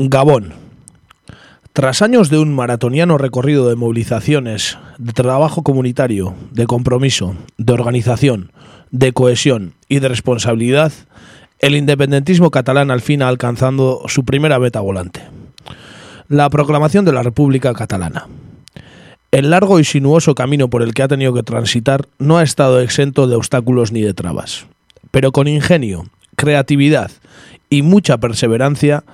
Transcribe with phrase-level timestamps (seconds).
[0.00, 0.52] Gabón.
[1.72, 8.52] Tras años de un maratoniano recorrido de movilizaciones, de trabajo comunitario, de compromiso, de organización,
[8.92, 10.92] de cohesión y de responsabilidad,
[11.58, 15.22] el independentismo catalán al fin ha alcanzado su primera meta volante.
[16.28, 18.28] La proclamación de la República Catalana.
[19.32, 22.80] El largo y sinuoso camino por el que ha tenido que transitar no ha estado
[22.80, 24.66] exento de obstáculos ni de trabas,
[25.10, 26.04] pero con ingenio,
[26.36, 27.10] creatividad
[27.68, 29.04] y mucha perseverancia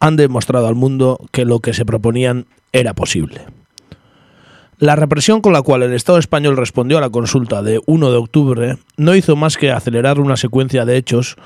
[0.00, 3.42] han demostrado al mundo que lo que se proponían era posible.
[4.78, 8.16] La represión con la cual el Estado español respondió a la consulta de 1 de
[8.16, 11.36] octubre no hizo más que acelerar una secuencia de hechos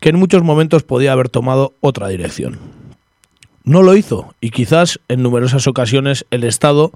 [0.00, 2.58] que en muchos momentos podía haber tomado otra dirección.
[3.64, 6.92] No lo hizo y quizás en numerosas ocasiones el Estado,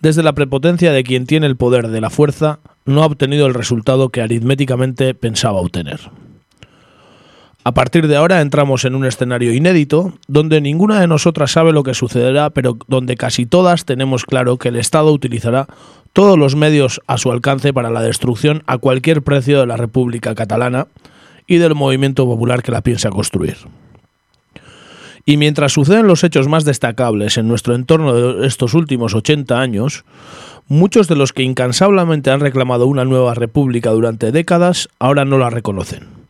[0.00, 3.54] desde la prepotencia de quien tiene el poder de la fuerza, no ha obtenido el
[3.54, 6.00] resultado que aritméticamente pensaba obtener.
[7.66, 11.82] A partir de ahora entramos en un escenario inédito, donde ninguna de nosotras sabe lo
[11.82, 15.66] que sucederá, pero donde casi todas tenemos claro que el Estado utilizará
[16.12, 20.36] todos los medios a su alcance para la destrucción a cualquier precio de la República
[20.36, 20.86] Catalana
[21.48, 23.56] y del movimiento popular que la piensa construir.
[25.24, 30.04] Y mientras suceden los hechos más destacables en nuestro entorno de estos últimos 80 años,
[30.68, 35.50] muchos de los que incansablemente han reclamado una nueva república durante décadas ahora no la
[35.50, 36.25] reconocen.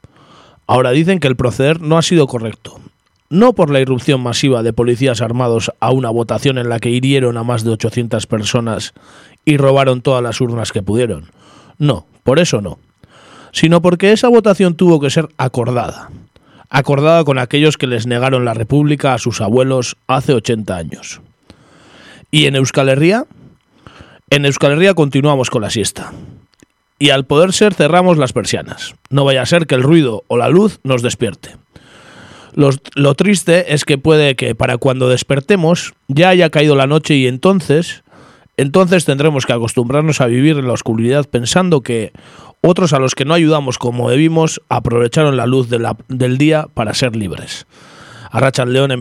[0.66, 2.80] Ahora dicen que el proceder no ha sido correcto.
[3.28, 7.36] No por la irrupción masiva de policías armados a una votación en la que hirieron
[7.36, 8.92] a más de 800 personas
[9.44, 11.30] y robaron todas las urnas que pudieron.
[11.78, 12.78] No, por eso no.
[13.52, 16.10] Sino porque esa votación tuvo que ser acordada.
[16.68, 21.20] Acordada con aquellos que les negaron la República a sus abuelos hace 80 años.
[22.30, 23.24] ¿Y en Euskal Herria?
[24.30, 26.12] En Euskal Herria continuamos con la siesta
[26.98, 28.94] y al poder ser cerramos las persianas.
[29.10, 31.56] No vaya a ser que el ruido o la luz nos despierte.
[32.54, 37.26] lo triste es que puede que para cuando despertemos ya haya caído la noche y
[37.26, 38.02] entonces,
[38.56, 42.12] entonces tendremos que acostumbrarnos a vivir en la oscuridad pensando que
[42.62, 47.14] otros a los que no ayudamos como debimos aprovecharon la luz del día para ser
[47.14, 47.66] libres.
[48.30, 49.00] Arrachan León en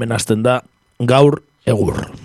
[1.00, 2.25] Gaur Egur.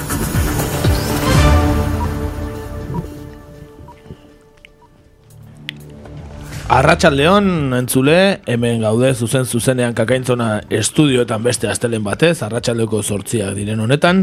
[6.71, 13.81] Arratxal León, entzule, hemen gaude zuzen zuzenean kakaintzona estudioetan beste astelen batez, Arratxaldeko sortziak diren
[13.83, 14.21] honetan,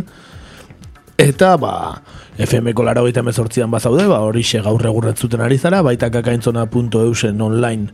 [1.20, 1.74] eta ba,
[2.38, 7.40] FM-ko laro gaita mezortzian bazaude, ba, hori xe gaur egurren zuten ari zara, baita kakaintzona.eusen
[7.42, 7.88] online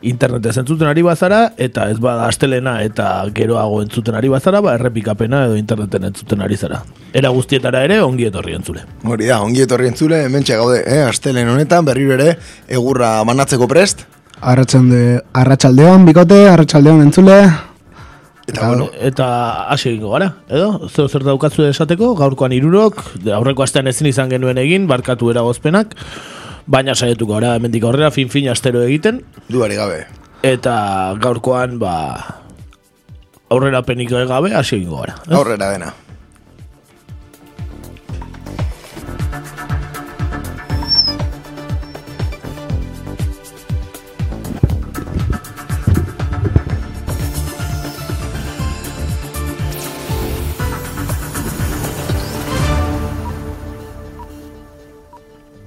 [0.00, 5.44] internetez entzuten ari bazara, eta ez bada astelena eta geroago entzuten ari bazara, ba, errepikapena
[5.48, 6.82] edo interneten entzuten ari zara.
[7.12, 8.86] Era guztietara ere, ongi etorri entzule.
[9.04, 12.36] Hori da, ongi etorri entzule, hemen gaude, eh, astelen honetan, berriro ere,
[12.68, 14.06] egurra manatzeko prest.
[14.40, 17.40] Arratxaldeon, bikote, arratxaldeon entzule,
[18.50, 19.26] Eta, bueno, eta
[19.70, 20.88] hasi egingo gara, edo?
[20.88, 22.98] Zer zer daukatzu esateko, gaurkoan irurok,
[23.36, 25.94] aurreko astean ezin izan genuen egin, barkatu eragozpenak,
[26.66, 29.22] baina saietuko gara, hemendik aurrera, fin-fin astero egiten.
[29.48, 30.02] Duari gabe.
[30.42, 30.74] Eta
[31.22, 31.94] gaurkoan, ba,
[33.54, 35.20] aurrera peniko gabe, hasi egingo gara.
[35.30, 35.94] Aurrera dena.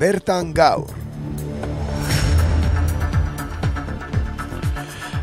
[0.04, 0.92] Bertan gaur.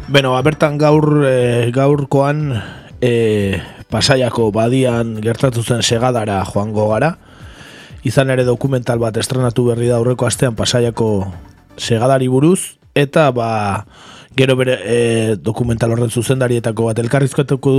[0.08, 2.56] Beno, ba, bertan gaur e, gaurkoan
[3.04, 3.60] e,
[3.92, 7.12] pasaiako badian gertatu zen segadara joango gara.
[8.08, 11.28] Izan ere dokumental bat estrenatu berri da aurreko astean pasaiako
[11.76, 12.80] segadari buruz.
[12.96, 13.84] Eta ba,
[14.32, 14.98] gero bere e,
[15.36, 17.74] dokumental horren zuzendarietako bat elkarrizketatuko,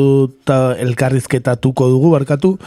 [0.85, 2.59] elkarrizketatuko dugu barkatu.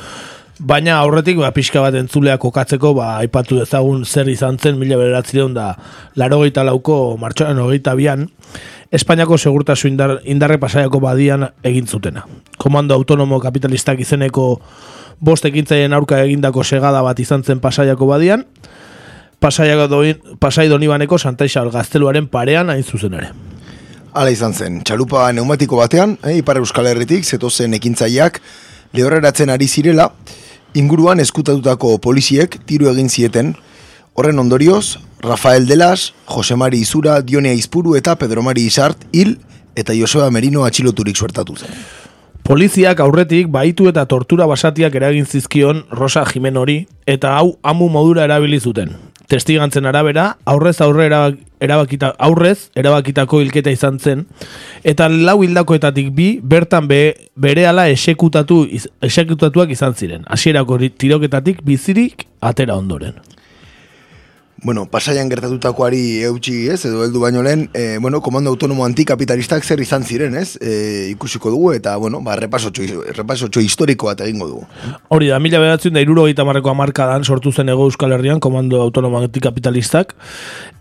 [0.59, 5.55] Baina aurretik ba, pixka bat entzuleak kokatzeko ba, aipatu dezagun zer izan zen mila beratzen
[5.55, 5.75] da
[6.15, 8.29] laro lauko martxoan hogeita bian
[8.95, 12.27] Espainiako segurtasu indar, indarre pasaiako badian egin zutena.
[12.59, 14.61] Komando autonomo kapitalistak izeneko
[15.19, 18.45] bost ekintzaien aurka egindako segada bat izan zen pasaiako badian
[19.41, 23.33] pasaiako doin, pasai doni baneko santaisa gazteluaren parean hain zuzen ere.
[24.15, 28.41] Hala izan zen, txalupa neumatiko batean, eh, ipar euskal herritik, zetozen ekintzaiak,
[28.95, 30.13] lehorreratzen ari zirela,
[30.75, 33.53] Inguruan eskutatutako poliziek tiro egin zieten,
[34.19, 39.37] horren ondorioz, Rafael Delas, Jose Mari Izura, Dionia Izpuru eta Pedro Mari Isart hil
[39.79, 41.71] eta Joseba Merino atxiloturik suertatu zen.
[42.43, 48.27] Poliziak aurretik baitu eta tortura basatiak eragin zizkion Rosa Jimen hori eta hau amu modura
[48.27, 48.91] erabili zuten.
[49.35, 51.09] Testigantzen arabera, aurrez aurre
[51.65, 54.23] erabakita, aurrez erabakitako hilketa izan zen,
[54.87, 57.01] eta lau hildakoetatik bi bertan be,
[57.35, 58.63] bere ala esekutatu,
[59.03, 60.23] esekutatuak izan ziren.
[60.31, 63.19] Hasierako tiroketatik bizirik atera ondoren
[64.65, 69.83] bueno, pasaian gertatutakoari eutxi, ez, edo heldu baino lehen, e, bueno, komando autonomo antikapitalistak zer
[69.85, 74.65] izan ziren, ez, e, ikusiko dugu, eta, bueno, ba, repasotxo, repasotxo historiko bat egingo dugu.
[75.13, 78.81] Hori da, mila bedatzen da iruro gita marreko amarkadan sortu zen ego euskal herrian, komando
[78.81, 80.17] autonomo antikapitalistak,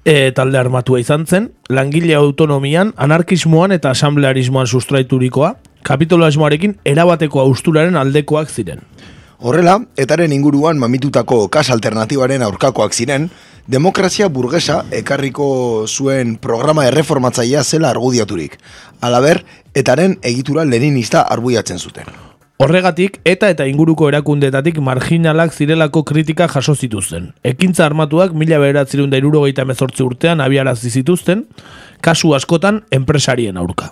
[0.06, 8.48] e, talde armatua izan zen, langile autonomian, anarkismoan eta asamblearismoan sustraiturikoa, kapitoloasmoarekin erabateko austuraren aldekoak
[8.48, 8.88] ziren.
[9.44, 13.28] Horrela, etaren inguruan mamitutako kas alternatibaren aurkakoak ziren,
[13.68, 18.58] demokrazia burgesa ekarriko zuen programa erreformatzailea zela argudiaturik.
[19.02, 19.44] Alaber,
[19.74, 22.10] etaren egitura leninista arbuiatzen zuten.
[22.64, 27.32] Horregatik, eta eta inguruko erakundetatik marginalak zirelako kritika jaso zituzten.
[27.44, 29.66] Ekintza armatuak mila beheratzerun da irurogeita
[30.06, 31.46] urtean abiarazi zituzten,
[32.02, 33.92] kasu askotan enpresarien aurka.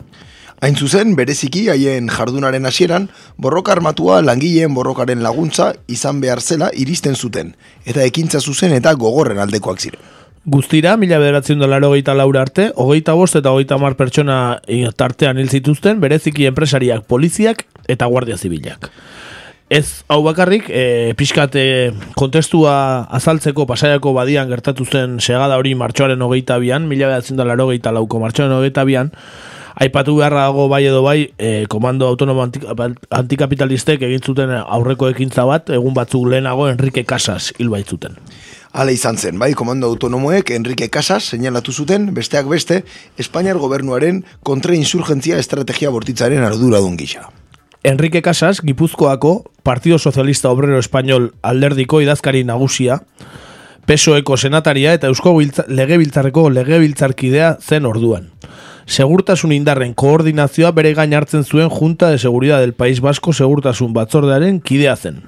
[0.61, 3.07] Hain zuzen, bereziki haien jardunaren hasieran,
[3.41, 7.55] borroka armatua langileen borrokaren laguntza izan behar zela iristen zuten,
[7.89, 10.03] eta ekintza zuzen eta gogorren aldekoak ziren.
[10.45, 14.61] Guztira, mila bederatzen da laro laura arte, hogeita bost eta hogeita mar pertsona
[14.95, 18.91] tartean hil zituzten, bereziki enpresariak, poliziak eta guardia zibilak.
[19.69, 26.21] Ez hau bakarrik, e, pixkat e, kontestua azaltzeko pasaiako badian gertatu zen segada hori martxoaren
[26.21, 29.11] hogeita bian, mila bederatzen da laro lauko martxoaren hogeita bian,
[29.81, 35.71] aipatu beharra dago bai edo bai e, komando autonomo antikapitalistek egin zuten aurreko ekintza bat
[35.73, 38.19] egun batzuk lehenago Enrique Casas hil baitzuten.
[38.71, 42.83] Hala izan zen, bai, komando autonomoek Enrique Casas seinalatu zuten, besteak beste,
[43.19, 47.31] Espainiar gobernuaren kontrainsurgentzia estrategia bortitzaren arduradun gisa.
[47.83, 53.01] Enrique Casas, Gipuzkoako Partido Socialista Obrero Español alderdiko idazkari nagusia,
[53.89, 55.33] pesoeko senataria eta eusko
[55.67, 58.29] legebiltzarreko legebiltzarkidea zen orduan
[58.85, 64.61] segurtasun indarren koordinazioa bere gain hartzen zuen Junta de Seguridad del País Vasco segurtasun batzordearen
[64.61, 65.21] kidea zen.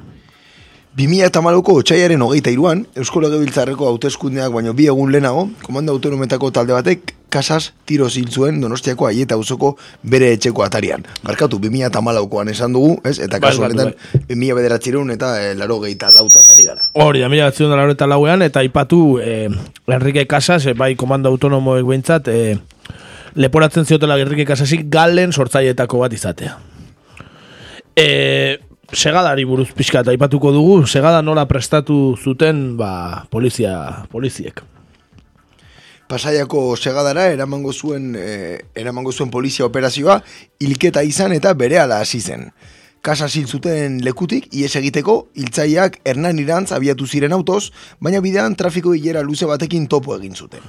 [0.95, 6.51] 2000 eta maluko otxaiaren hogeita iruan, Eusko Legebiltzarreko hauteskundeak baino bi egun lehenago, komanda autonometako
[6.53, 9.71] talde batek, kasas tiro ziltzuen donostiako aieta usoko
[10.05, 11.01] bere etxeko atarian.
[11.25, 13.17] Barkatu, 2000 eta malaukoan esan dugu, ez?
[13.17, 16.85] Eta bai, kasu bai, honetan, bai, 2000 bederatzireun eta e, laro gehieta lauta zari gara.
[16.93, 19.49] Hori, da, mila da laro eta lauean, eta ipatu eh,
[19.87, 22.59] Enrique Casas, eh, bai komanda autonomoek behintzat, eh,
[23.35, 26.57] leporatzen ziotela gerrike kasasik galen sortzaietako bat izatea.
[27.95, 28.59] E,
[28.93, 34.61] segadari buruz pixka eta ipatuko dugu, segada nola prestatu zuten ba, polizia, poliziek.
[36.09, 40.19] Pasaiako segadara eramango zuen, e, eramango zuen polizia operazioa
[40.61, 42.51] hilketa izan eta berehala hasi zen.
[43.03, 49.21] Kasa zuten lekutik, ies egiteko, hiltzaiak hernan irantz abiatu ziren autoz, baina bidean trafiko hilera
[49.21, 50.61] luze batekin topo egin zuten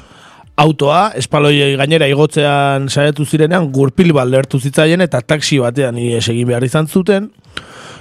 [0.57, 6.65] autoa, espaloi gainera igotzean saiatu zirenean, gurpil baldertu zitzaien eta taksi batean ies egin behar
[6.65, 7.31] izan zuten.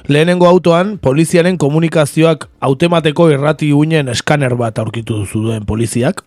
[0.07, 6.25] Lehenengo autoan, poliziaren komunikazioak automateko irrati uinen eskaner bat aurkitu zuen poliziak.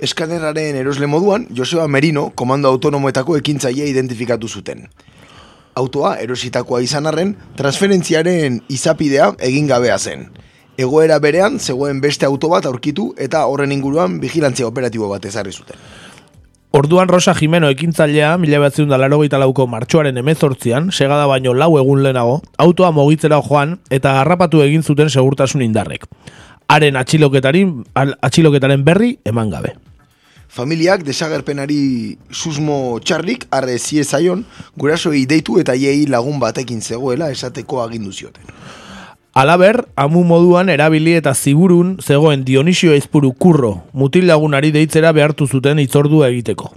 [0.00, 4.88] Eskaneraren erosle moduan, Joseba Merino, komando autonomoetako ekintzaia identifikatu zuten.
[5.76, 10.30] Autoa erositakoa izan arren, transferentziaren izapidea egin gabea zen
[10.76, 15.76] egoera berean zegoen beste auto bat aurkitu eta horren inguruan vigilantzia operatibo bat ezarri zuten.
[16.70, 22.04] Orduan Rosa Jimeno ekintzailea, mila behatzen da laro lauko martxoaren emezortzian, segada baino lau egun
[22.04, 26.06] lehenago, autoa mogitzera joan eta harrapatu egin zuten segurtasun indarrek.
[26.68, 27.84] Haren atxiloketaren,
[28.22, 29.74] atxiloketaren berri eman gabe.
[30.50, 34.44] Familiak desagerpenari susmo txarrik arre ziezaion,
[34.76, 38.44] guraso deitu eta iei lagun batekin zegoela esateko agindu zioten.
[39.40, 45.78] Alaber, amu moduan erabili eta ziburun zegoen Dionisio Eizpuru kurro, mutil lagunari deitzera behartu zuten
[45.80, 46.68] itzordua egiteko.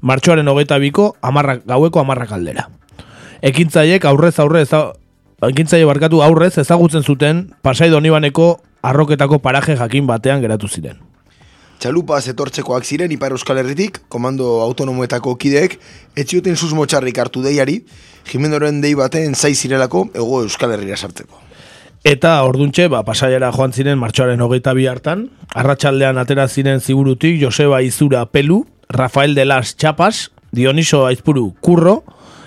[0.00, 2.68] Martxoaren hogeta biko, amarrak, gaueko amarrak aldera.
[3.42, 4.68] Ekintzaiek aurrez aurrez,
[5.48, 8.52] ekintzaile barkatu aurrez ezagutzen zuten pasai donibaneko
[8.86, 11.02] arroketako paraje jakin batean geratu ziren.
[11.82, 15.80] Txalupa zetortzekoak ziren Ipar Euskal Herritik, komando autonomoetako kideek,
[16.14, 17.80] etzioten susmo txarrik hartu deiari,
[18.30, 21.49] Jimenoren dei baten zai zirelako ego Euskal Herria sartzeko.
[22.00, 27.82] Eta orduntxe, ba, pasaiara joan ziren martxoaren hogeita bi hartan, arratsaldean atera ziren zigurutik Joseba
[27.84, 32.04] Izura Pelu, Rafael de las Chapas, Dioniso Aizpuru Kurro,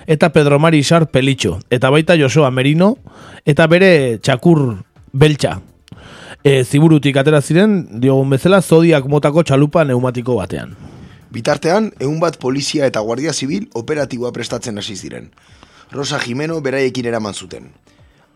[0.07, 2.98] eta Pedro Mari Isar Pelitxo, eta baita Joseba Merino,
[3.45, 4.81] eta bere txakur
[5.13, 5.60] beltxa.
[6.43, 10.74] E, ziburutik atera ziren, diogun bezala, zodiak motako txalupa neumatiko batean.
[11.29, 15.29] Bitartean, egun bat polizia eta guardia zibil operatiboa prestatzen hasi ziren.
[15.93, 17.69] Rosa Jimeno beraiekin eraman zuten.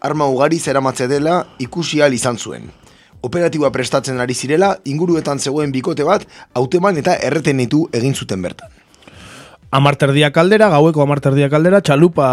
[0.02, 2.70] Arma ugari zeramatze dela ikusi ahal izan zuen.
[3.26, 8.70] Operatiboa prestatzen ari zirela, inguruetan zegoen bikote bat, hauteman eta erreten ditu egin zuten bertan.
[9.72, 12.28] Amarterdiak aldera, gaueko amarterdiak aldera, txalupa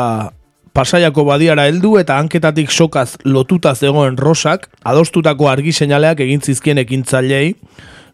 [0.75, 7.55] pasaiako badiara heldu eta hanketatik sokaz lotuta zegoen rosak, adostutako argi seinaleak egin zizkien ekintzailei,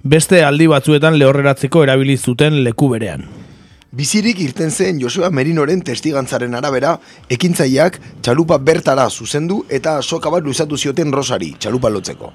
[0.05, 3.27] beste aldi batzuetan lehorreratzeko erabili zuten leku berean.
[3.91, 6.93] Bizirik irten zen Joseba Merinoren testigantzaren arabera,
[7.27, 12.31] ekintzaileak txalupa bertara zuzendu eta soka bat luzatu zioten rosari, txalupa lotzeko.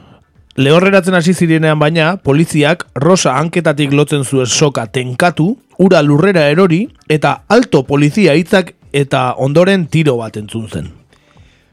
[0.59, 7.45] Lehorreratzen hasi zirenean baina, poliziak rosa hanketatik lotzen zuen soka tenkatu, ura lurrera erori eta
[7.47, 10.91] alto polizia hitzak eta ondoren tiro bat entzun zen.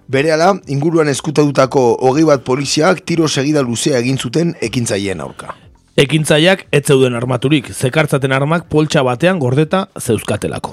[0.07, 5.57] Berehala, inguruan eskutatutako hogei bat poliziak tiro segida luzea egin zuten ekintzaileen aurka.
[5.93, 10.73] Ekintzaileak ez zeuden armaturik, zekartzaten armak poltsa batean gordeta zeuzkatelako.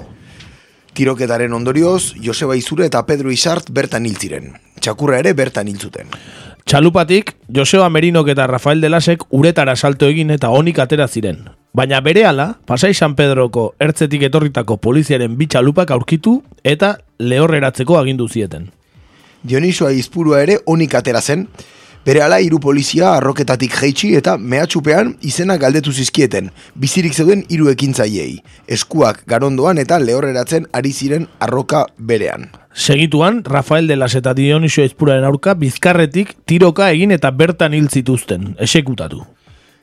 [0.96, 4.54] Tiroketaren ondorioz, Joseba Izure eta Pedro Isart bertan hil ziren.
[4.80, 6.08] Txakurra ere bertan hil zuten.
[6.64, 11.50] Txalupatik, Joseba Merinok eta Rafael Delasek uretara salto egin eta onik atera ziren.
[11.76, 18.70] Baina berehala, Pasai San Pedroko ertzetik etorritako poliziaren bi txalupak aurkitu eta lehorreratzeko agindu zieten.
[19.42, 21.46] Dionisoa izpurua ere onik atera zen,
[22.06, 28.40] bere ala hiru polizia arroketatik jeitsi eta mehatxupean izena galdetu zizkieten, bizirik zeuden hiru ekintzaiei,
[28.68, 32.48] eskuak garondoan eta lehorreratzen ari ziren arroka berean.
[32.72, 38.54] Segituan, Rafael de las eta Dionisio Ezpuraren aurka bizkarretik tiroka egin eta bertan hil zituzten,
[38.58, 39.24] esekutatu.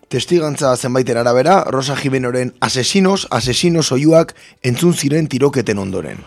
[0.07, 4.33] Testigantza zenbaiten arabera, Rosa Jimenoren asesinos, asesinos oiuak
[4.63, 6.23] entzun ziren tiroketen ondoren.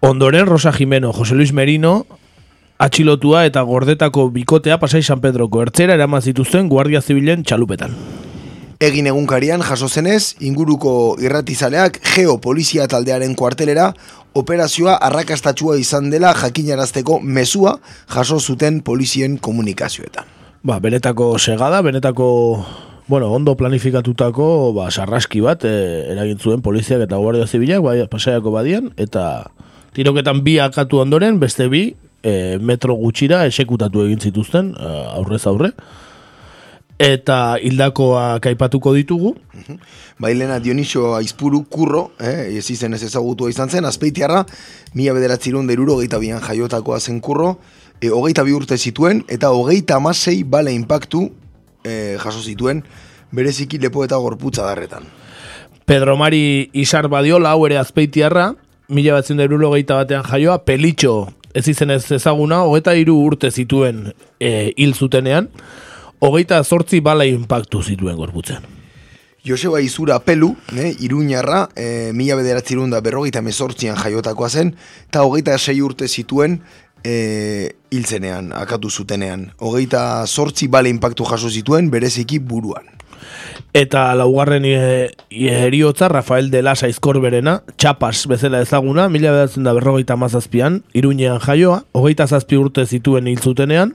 [0.00, 2.06] Ondoren, Rosa Jimeno, Jose Luis Merino,
[2.78, 7.94] atxilotua eta gordetako bikotea Pasai San Pedroko ertzera eraman zituzten Guardia Zibilen txalupetan.
[8.78, 13.90] Egin egunkarian jaso zenez, inguruko irratizaleak geopolizia taldearen kuartelera
[14.38, 17.80] operazioa arrakastatxua izan dela jakinarazteko mezua
[18.14, 20.30] jaso zuten polizien komunikazioetan.
[20.62, 22.28] Ba, benetako segada, benetako
[23.08, 25.74] bueno, ondo planifikatutako ba, sarraski bat e,
[26.12, 29.50] eragin zuen poliziak eta guardia zibilak bai, pasaiako badian, eta
[29.96, 31.88] tiroketan bi akatu ondoren, beste bi
[32.28, 35.72] e, metro gutxira esekutatu egin zituzten, e, aurrez aurre,
[36.98, 39.34] eta hildakoa kaipatuko ditugu.
[40.18, 44.44] Bailena Dionisio Aizpuru kurro, eh, ez izen ez ezagutu izan zen, azpeitiarra,
[44.98, 47.56] mila bederatzerun deruro hogeita bian jaiotakoa zen kurro,
[48.00, 51.28] e, hogeita bi urte zituen, eta hogeita amasei bale impactu
[51.84, 52.82] e, jaso zituen,
[53.30, 55.06] bereziki lepo eta gorputza darretan.
[55.88, 58.52] Pedro Mari Isar Badiola, hau ere azpeitiarra,
[58.88, 64.08] mila batzen deruro hogeita batean jaioa, pelitxo ez izen ez ezaguna, hogeita hiru urte zituen
[64.40, 65.48] e, hil zutenean,
[66.20, 68.66] hogeita zortzi bala impactu zituen gorputzen.
[69.48, 74.74] Joseba Izura Pelu, ne, Iruñarra, e, mila bederatzi da berrogeita mezortzian jaiotakoa zen,
[75.08, 76.60] eta hogeita sei urte zituen
[77.04, 79.52] e, hiltzenean, akatu zutenean.
[79.58, 82.84] Hogeita zortzi bale impactu jaso zituen bereziki buruan.
[83.76, 90.16] Eta laugarren e, eriotza Rafael de Lasa izkorberena, txapas bezala ezaguna, mila bedatzen da berrogeita
[90.16, 93.92] mazazpian, iruñean jaioa, hogeita zazpi urte zituen hil zutenean,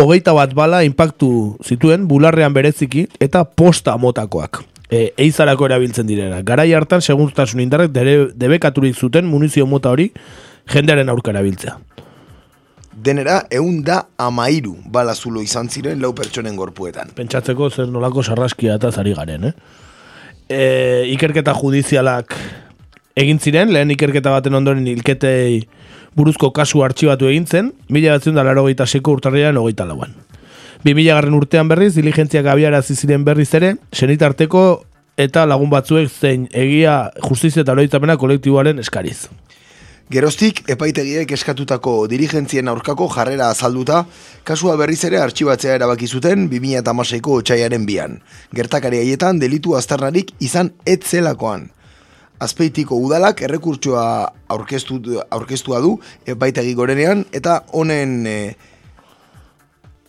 [0.00, 4.62] hogeita bat bala impactu zituen bularrean bereziki eta posta motakoak.
[4.88, 6.40] E, eizarako erabiltzen direna.
[6.46, 10.12] Garai hartan, segurtasun indarrek debekaturik zuten munizio mota hori
[10.72, 11.76] jendearen aurka erabiltzea.
[12.96, 17.10] Denera, egun da amairu bala zulo izan ziren lau pertsonen gorpuetan.
[17.16, 19.52] Pentsatzeko zer nolako sarraskia eta zari garen, eh?
[20.48, 20.60] E,
[21.12, 22.32] ikerketa judizialak
[23.20, 25.66] egin ziren, lehen ikerketa baten ondoren ilketei
[26.16, 30.14] buruzko kasu artxibatu egin zen, mila batzen da laro gaita seko urtarriaren ogeita lauan.
[30.84, 34.62] Bi mila garren urtean berriz, diligentziak abiara ziren berriz ere, senitarteko
[35.20, 39.26] eta lagun batzuek zein egia justizia eta oroitzapena kolektiboaren eskariz.
[40.06, 44.04] Geroztik, epaitegiek eskatutako dirigentzien aurkako jarrera azalduta,
[44.46, 48.20] kasua berriz ere artxibatzea erabaki zuten 2016ko otxaiaren bian.
[48.54, 51.72] Gertakari haietan delitu aztarnarik izan etzelakoan
[52.38, 54.06] azpeitiko udalak errekurtsoa
[54.52, 55.00] aurkeztu,
[55.32, 55.96] aurkeztua du
[56.28, 58.36] epaitegi gorenean eta honen e,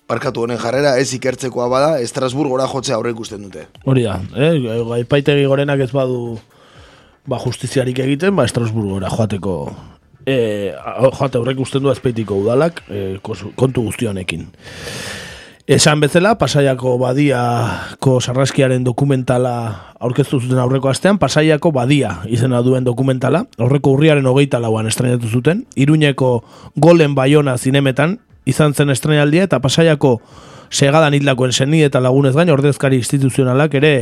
[0.07, 3.67] parkatu honen jarrera ez ikertzekoa bada Estrasburgora jotzea aurre ikusten dute.
[3.85, 4.53] Hori da, eh?
[4.99, 6.37] epaitegi gorenak ez badu
[7.27, 9.59] ba, justiziarik egiten, ba Estrasburgora joateko
[10.27, 10.73] e,
[11.17, 14.47] joate aurre ikusten du azpeitiko udalak e, kontu guztionekin.
[15.67, 19.53] Esan bezala, pasaiako badiako sarraskiaren dokumentala
[19.99, 25.65] aurkeztu zuten aurreko astean, pasaiako badia izena duen dokumentala, aurreko urriaren hogeita lauan estrenatu zuten,
[25.75, 26.31] iruñeko
[26.75, 30.21] golen baiona zinemetan, izan zen estrenaldia eta pasaiako
[30.71, 33.93] segadan hildakoen zeni eta lagunez gain ordezkari instituzionalak ere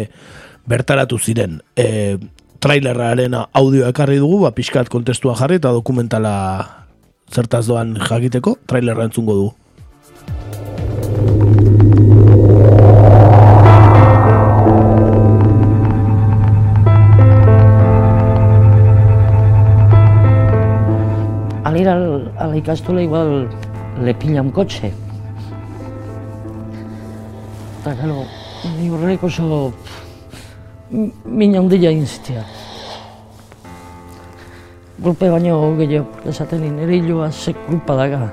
[0.69, 1.63] bertaratu ziren.
[1.75, 2.17] E,
[2.65, 6.31] trailerraren audioa ekarri dugu, ba, pixkat kontestua jarri eta dokumentala
[7.29, 9.53] zertaz doan jakiteko, trailerra entzungo dugu.
[21.69, 23.45] Al ir al, a la ikastola igual
[24.01, 24.89] le pilla un coche.
[27.83, 28.25] Eta, claro,
[28.79, 29.69] ni horrek oso
[30.91, 32.43] min handia inztia.
[35.01, 38.29] Gulpe baino gehiago, esaten ni nire hiloa ze kulpa daga.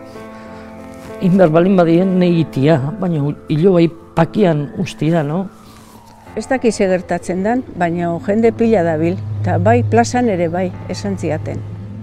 [1.23, 5.49] Inber balin badien negitia, baina hilo bai pakian ustia, no?
[6.37, 11.61] Ez dakiz gertatzen den, baina jende pila dabil, eta bai plazan ere bai, esan ziaten.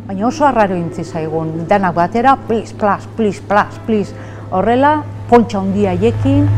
[0.07, 4.13] Baina oso arraro intzi zaigun, denak batera, plis, plas, plis, plas, plis,
[4.51, 6.49] horrela, pontxa handia jekin.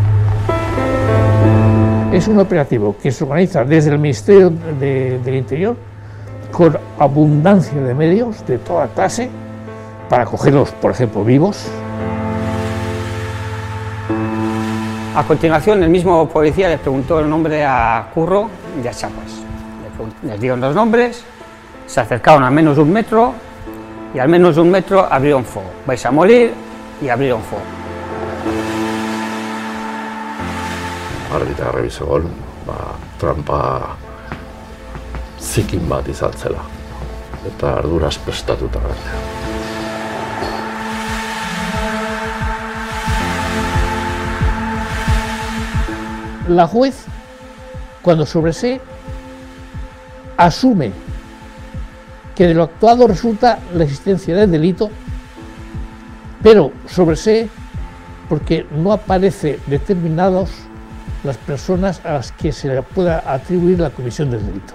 [2.11, 5.77] Es un operativo que se organiza desde el Ministerio de, del Interior
[6.51, 9.29] con abundancia de medios de toda clase
[10.09, 11.67] para cogerlos, por ejemplo, vivos.
[15.15, 18.49] A continuación, el mismo policía le preguntó el nombre a Curro
[18.83, 19.41] y a Chapas.
[20.23, 21.23] Les dieron los nombres,
[21.85, 23.33] se acercaron a menos de un metro
[24.13, 25.69] y al menos de un metro abrieron fuego.
[25.87, 26.51] Vais a morir
[27.01, 27.63] y abrieron fuego.
[31.31, 32.25] Argita garbi zegoen,
[32.67, 32.75] ba,
[33.19, 33.59] trampa
[35.39, 36.65] zikin bat izan zela.
[37.47, 38.81] Eta arduraz prestatuta.
[46.49, 47.05] La juez,
[48.01, 48.81] cuando sobresee,
[50.35, 50.91] asume
[52.35, 54.89] que de lo actuado resulta la existencia del delito,
[56.43, 57.47] pero sobresee
[58.27, 60.49] porque no aparece determinados
[61.23, 64.73] las personas a las que se le pueda atribuir la comisión del delito.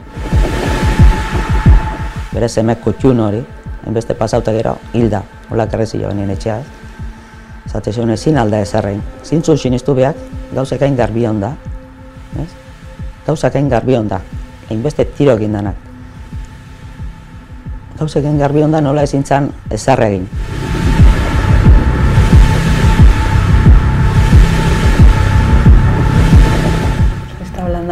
[2.33, 3.41] Bere semeko txun hori,
[3.87, 6.65] enbeste pasauta gero, hilda, hola karrezio benien etxeaz.
[7.67, 9.03] Zate zuen ezin alda ezarrein.
[9.25, 10.15] Zintzu sinistu behar,
[10.55, 11.55] gauzek hain garbi onda.
[12.43, 12.51] Ez?
[13.27, 14.21] Gauzek hain garbi onda.
[14.69, 15.81] Hainbeste tiro egin danak.
[17.99, 20.29] Gauzek hain garbi onda nola ezin zan ezarregin.
[20.29, 20.46] Está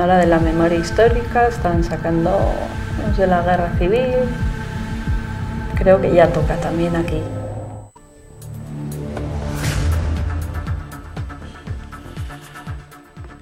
[0.04, 2.30] ahora de la memoria histórica, están sacando
[3.02, 4.28] los de la guerra civil.
[5.76, 7.22] Creo que ya toca también aquí.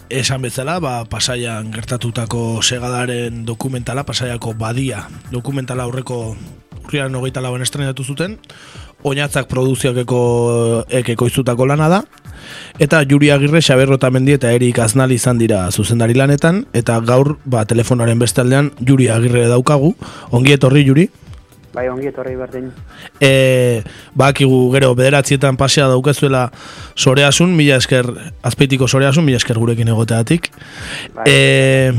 [0.08, 6.36] Esan bezala, ba, pasaian gertatutako segadaren dokumentala, pasaiako badia dokumentala aurreko
[6.84, 8.38] urriaren hogeita lauen estrenatu zuten,
[9.02, 11.26] oinatzak produzioakeko ekeko
[11.66, 12.04] lana da,
[12.78, 17.36] eta Juri Agirre, Xaberro eta Mendi eta Erik Aznal izan dira zuzendari lanetan, eta gaur
[17.44, 19.94] ba, telefonaren bestaldean Juri Agirre daukagu,
[20.30, 21.08] ongi etorri Juri.
[21.72, 22.66] Bai, ongi etorri berdin.
[23.16, 23.80] E,
[24.18, 26.50] bakigu gero bederatzietan pasea daukezuela
[26.94, 28.10] soreasun, mila esker,
[28.44, 30.50] azpeitiko soreasun, mila esker gurekin egoteatik.
[31.16, 31.24] Bai.
[31.32, 31.92] E,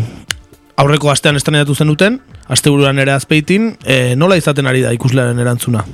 [0.77, 2.19] aurreko astean estrenatu zenuten,
[2.53, 5.85] asteburuan ere azpeitin, e, nola izaten ari da ikuslearen erantzuna?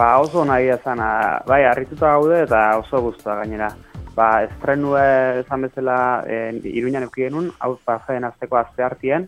[0.00, 1.00] Ba, oso nahi ezan,
[1.44, 3.66] bai, harrituta gaude eta oso guztua gainera.
[4.16, 5.02] Ba, estrenue
[5.42, 6.38] esan bezala e,
[6.70, 9.26] iruñan eukienun, hau pasaden azteko azte hartien,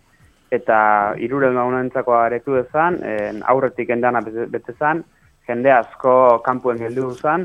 [0.59, 0.79] eta
[1.27, 5.05] iruren gaunentzako aretu dezan, en, aurretik endana bete zan,
[5.45, 6.15] jende asko
[6.47, 7.45] kanpuen geldu zan,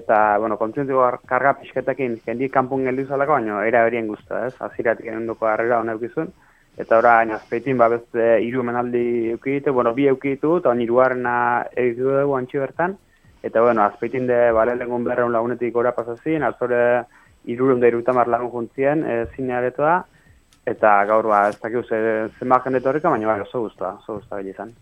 [0.00, 4.54] eta, bueno, kontzientziko karga pixketekin jendi kanpuen geldu zalako, baina era berien guzta, ez?
[4.66, 6.34] Aziratik enundoko harrera honek bizun.
[6.76, 11.36] Eta ora, baina, azpeitin, ba, beste iru menaldi eukite, bueno, bi eukitu, eta iruarena
[11.76, 12.96] egitu dugu antxi bertan.
[13.42, 17.04] Eta, bueno, azpeitin de, bale, lengun berreun lagunetik gora pasazin, azore
[17.44, 20.00] irurun da irutamar lagun juntzien, e, zine aretoa,
[20.66, 21.98] eta gaur ba ez dakiu ze
[22.38, 24.74] zenbat jende etorrika baina bai oso gustoa oso gustoa izan.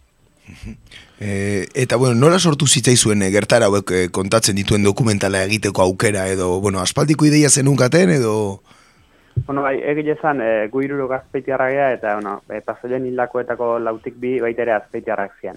[1.22, 6.56] E, eta bueno, nola sortu zitzaizuen e, gertara hauek kontatzen dituen dokumentala egiteko aukera edo,
[6.60, 8.32] bueno, aspaldiko ideia zenunkaten edo...
[9.46, 14.38] Bueno, bai, egile zan, e, gu iruro gazpeitiarra eta, bueno, e, pasoien hilakoetako lautik bi
[14.40, 15.56] baitere azpeitiarrak zian.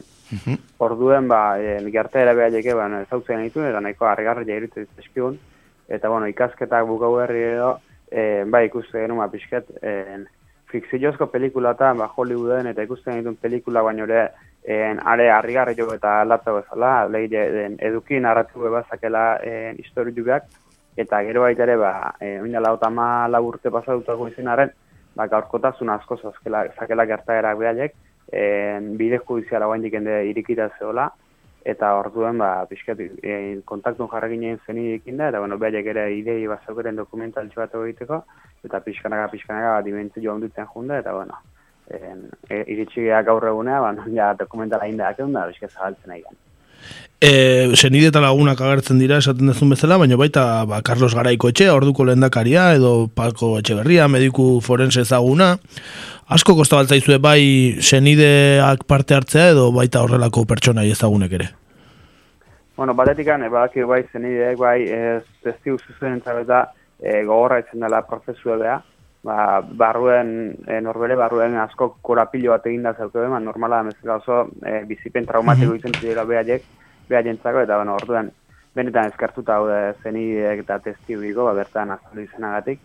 [0.80, 5.38] Orduen, ba, e, gerta ere beha jeke, bueno, ezautzen ditu, eta nahiko harrigarri jairutu dizkigun,
[5.88, 7.76] eta, bueno, ikasketak bukau herri edo,
[8.10, 10.24] e, bai ikuste genuen ba, pixket, e,
[10.72, 14.30] fikziozko pelikula eta ba, Hollywooden eta ikusten dituen pelikula baino ere
[14.64, 20.50] en, are harrigarri jo eta latza bezala, den eduki narratu bezakela en, historiuak,
[20.98, 24.72] eta gero baita ere, ba, e, oina lautama laburte pasadutako izinaren,
[25.16, 27.96] ba, gaurkotasun asko zazkela, zakela gertaerak behaiek,
[28.32, 31.10] en, bide judiziala guain dikende irikita zeola,
[31.66, 36.62] eta orduen ba pixkat e, kontaktun ginen zenidekin da eta bueno behaiek ere idei bat
[36.66, 38.24] zaukeren dokumentaltxo bat egiteko
[38.64, 41.34] eta pixkanaga pixkanaga dimentzio handitzen junda eta bueno
[41.90, 46.22] en, e, iritsi gaur egunea ba ja dokumentala inda da da pixkat zabaltzen nahi
[47.26, 51.72] E, senide eta lagunak agertzen dira esaten dezun bezala, baina baita ba, Carlos Garaiko etxe,
[51.74, 55.56] orduko lehendakaria, edo Palko Etxeberria, mediku forense ezaguna.
[56.36, 57.42] Asko kosta baltzaizue bai
[57.82, 61.50] senideak parte hartzea edo baita horrelako pertsona ezagunek ere?
[62.78, 66.62] Bueno, batetik ane, badaki bai zenideak bai ez testigu zuzen eta
[67.02, 68.80] e, gogorra izan dela prozesua beha.
[69.26, 74.44] Ba, barruen, e, norbere barruen asko korapilo bat egin da zauke ba, normala da oso
[74.62, 75.80] e, bizipen traumatiko mm -hmm.
[75.80, 76.62] izan zidela behaiek,
[77.10, 78.32] behaien eta bueno, orduan,
[78.76, 79.68] benetan eskartuta hau
[80.04, 82.80] zenideak eta testigu digo, ba, bertan azaldu izanagatik.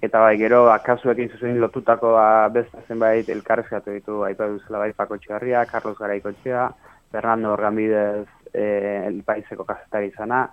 [0.00, 5.18] Eta bai, gero, akasuekin zuzen lotutako ba, beste zenbait elkarrezkatu ditu, aipa duzela bai Pako
[5.18, 6.68] Txarria, Carlos Garaiko Txea,
[7.10, 10.44] Fernando Orgambidez, e, el paiseko kasetari izana.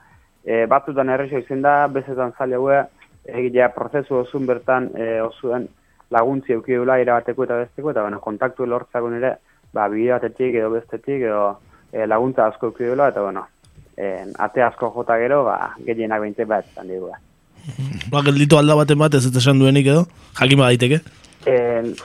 [0.44, 2.80] E, batutan errexo izen da, bezetan zaila gue,
[3.26, 5.68] egitea prozesu osun bertan e, osuen
[6.14, 9.36] laguntzi eukidula irabateko eta besteko, eta bueno, kontaktu lortzako nire,
[9.74, 11.58] ba, bide batetik edo bestetik, edo
[11.96, 13.46] e, laguntza asko eukidula, eta bueno,
[13.96, 17.18] e, ate asko jota gero, ba, gehienak behintzen bat, zan digua.
[18.12, 20.04] Ba, gelditu alda baten bat ez esan duenik edo,
[20.38, 21.00] jakin daiteke?
[21.50, 21.56] E,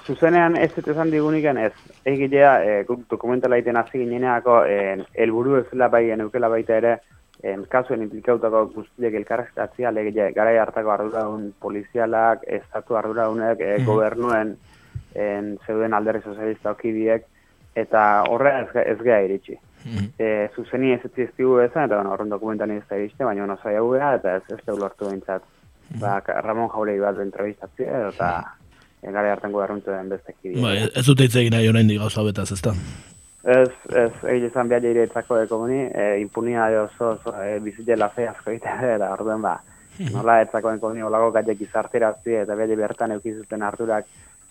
[0.06, 1.72] zuzenean ez ez esan digunik ez,
[2.08, 2.74] egilea e,
[3.10, 6.98] dokumentala iten hasi gineneako helburu ez zela bai eukela baita ere
[7.42, 14.56] en kasuen implikautako guztiek elkarreztatzea legile garai hartako arduraun polizialak, estatu arduraunek, e, gobernuen
[15.14, 17.24] en zeuden alderri sozialista okidiek,
[17.74, 19.56] eta horre ez, ez geha iritsi.
[19.84, 23.44] Mm e, zuzeni ez ez ziztigu ezan, eta bueno, horren dokumentan ez da iriste, baina
[23.44, 25.42] ono zai eta ez ez da ulortu bintzat.
[25.98, 28.28] Ba, Ramon Jaurei bat entrevistatzea, eta
[29.02, 29.30] mm -hmm.
[29.30, 30.60] hartan goberruntu den beste kidi.
[30.62, 32.74] Ba, ez dut eitz egin nahi orain digauza betaz, ez da?
[33.42, 37.96] Ez, ez, egin ezan behar jire etzako de komuni, e, impunia oso, oso e, bizitze
[37.96, 39.60] lafe asko egiten, eta orduen ba,
[40.12, 44.06] nola etzako de komuni, olago gaitek izarterazti, eta behar bertan eukizuten harturak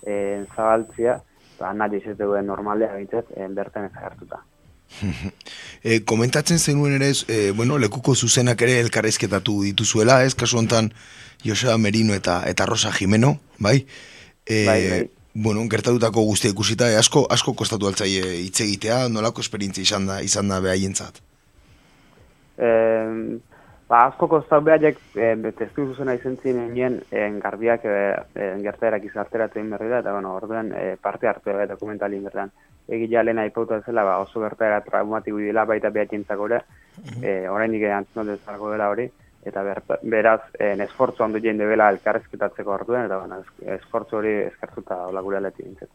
[0.06, 1.20] e, zabaltzia,
[1.60, 4.42] ba, nahi ez duen normalea bintzat, e, bertan ez hartuta.
[5.84, 10.92] E, komentatzen zenuen ere, e, bueno, lekuko zuzenak ere elkarrezketatu dituzuela, ez, kasu honetan
[11.46, 13.86] Joseba Merino eta eta Rosa Jimeno, bai?
[14.46, 15.02] E, bai, bai.
[15.40, 18.10] Bueno, gertatutako guztia ikusita, e, asko, asko kostatu altzai
[18.46, 21.22] hitz egitea, nolako esperientzia izan da, izan da behaientzat?
[22.60, 23.38] Eh,
[23.88, 26.36] ba, asko kostatu behaiek, e, testu zuzena izan
[26.74, 31.56] nien, en garbiak, e, gertaerak izarteratu egin berri da, eta bueno, orduan e, parte hartu
[31.56, 32.52] da dokumentalin bertan
[32.90, 36.62] egila lehena ipauta zela, ba, oso gertaera traumatiko dela baita behatintzak ere,
[36.98, 37.26] mm -hmm.
[37.26, 37.84] e, orain nik
[38.72, 39.10] dela hori,
[39.50, 43.42] eta ber, beraz, en esfortzu handu jende bela elkarrezketatzeko orduen, eta bueno,
[43.76, 45.92] esfortzu hori eskartuta hola gure aleti dintzet.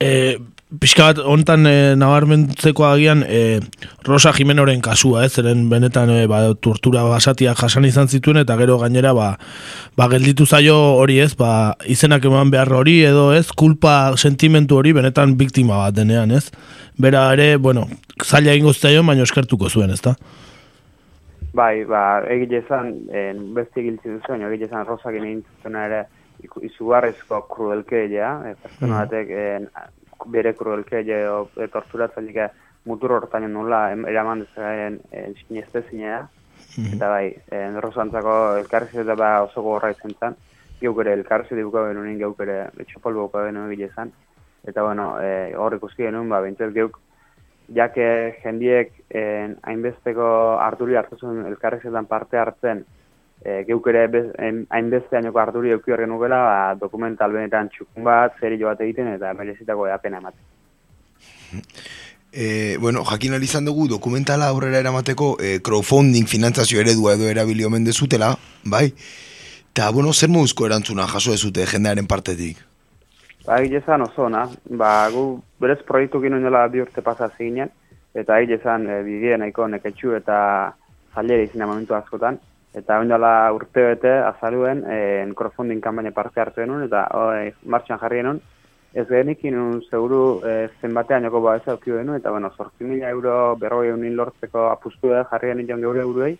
[0.00, 0.38] E,
[0.80, 3.60] pixka bat, ontan e, nabarmentzeko agian, e,
[4.06, 8.78] Rosa Jimenoren kasua, ez, zeren benetan e, ba, tortura basatiak jasan izan zituen, eta gero
[8.80, 9.34] gainera, ba,
[10.00, 14.94] ba gelditu zaio hori ez, ba, izenak eman behar hori, edo ez, kulpa sentimentu hori,
[14.96, 16.46] benetan biktima bat denean, ez?
[17.00, 17.88] Bera ere, bueno,
[18.24, 20.16] zaila ingoztea jo, baina eskertuko zuen, ez da?
[21.52, 26.04] Bai, ba, egile esan, en, beste egiltzi duzu, baina egile esan rosak ere
[26.68, 29.00] izugarrizko kruelkeia, e, pertsona mm.
[29.00, 29.66] batek en,
[30.30, 32.38] bere kruelkeia o e, torturatzailik
[32.86, 35.00] mutur hortan nula eraman dezaren
[35.42, 36.22] sineste zinea,
[36.78, 36.94] mm.
[36.94, 40.38] eta bai, en, rosantzako elkarriz eta ba oso gorra izan zen,
[40.80, 42.62] geuk ere elkarriz eta buka benunin geuk ere
[43.02, 44.14] buka benuen egile esan,
[44.62, 47.00] eta bueno, e, hor ikuski genuen, ba, bintzat geuk
[47.74, 48.06] jake
[48.42, 50.26] jendiek en, hainbesteko
[50.60, 52.84] harturi hartu zuen elkarrezetan parte hartzen,
[53.44, 54.06] e, geuk ere
[54.68, 59.14] hainbeste hainoko harturi euki horren nukela, ba, dokumental benetan txukun bat, zeri jo bat egiten,
[59.16, 61.60] eta merezitako eapena ematen.
[62.30, 67.84] E, bueno, jakin izan dugu dokumentala aurrera eramateko e, crowdfunding finantzazio eredua edo erabili omen
[67.84, 68.92] dezutela, bai?
[69.70, 72.69] Eta, bueno, zer moduzko erantzuna jaso dezute jendearen partetik?
[73.46, 74.44] Ba, egile zan oso, na.
[74.80, 75.24] Ba, gu
[75.60, 77.70] berez proiektu gino nola bi urte pasa ziginen,
[78.14, 80.38] eta egile zan e, bidea nahiko neketxu eta
[81.14, 82.36] zalera izina momentu askotan.
[82.76, 84.98] Eta oindala urte bete azaluen, e,
[85.38, 87.06] crowdfunding kanbaina parte hartu denun, eta
[87.38, 88.42] e, martxan jarri denun.
[88.92, 93.56] Ez gehenik inun seguru e, zenbatean joko ba ez denun, eta bueno, sortzi mila euro
[93.56, 96.36] berroi egunin lortzeko apustu da jarri denun geure euroei,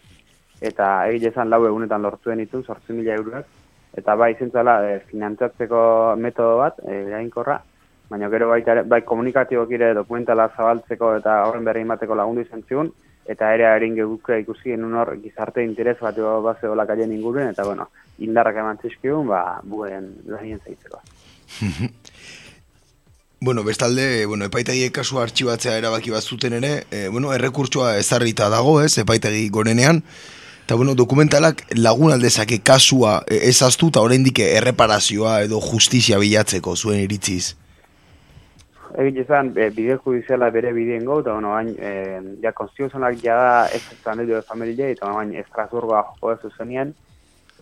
[0.61, 3.60] eta egile zan lau egunetan lortu denitun, sortzi mila euroak
[3.97, 7.05] eta bai zentzala e, finantzatzeko metodo bat, e,
[8.11, 12.93] baina gero baita bai komunikatibok ere dokumentala zabaltzeko eta horren berri emateko lagundu izan zigun,
[13.27, 17.65] eta ere harin geguke ikusi genuen hor gizarte interes bat bat zegoela kaien inguruen, eta
[17.65, 21.01] bueno, indarrak eman zizkigun, ba, buen lanien zaitzeko.
[23.43, 28.75] Bueno, bestalde, bueno, epaitegi kasu artxibatzea erabaki bat zuten ere, e, bueno, errekurtsoa ezarrita dago,
[28.85, 30.03] ez, epaitegi gorenean,
[30.71, 37.01] eta bueno, dokumentalak lagun aldezake kasua e, ezaztu eta oraindik erreparazioa edo justizia bilatzeko zuen
[37.03, 37.57] iritziz.
[38.95, 43.41] Egin izan, e, bide judiziala bere bideen gau, eta bueno, bain, e, ja, konstituzionak ja
[43.67, 46.95] ez ezan edo familia, eta bain, Estrasburgoa joko ez zuzenien,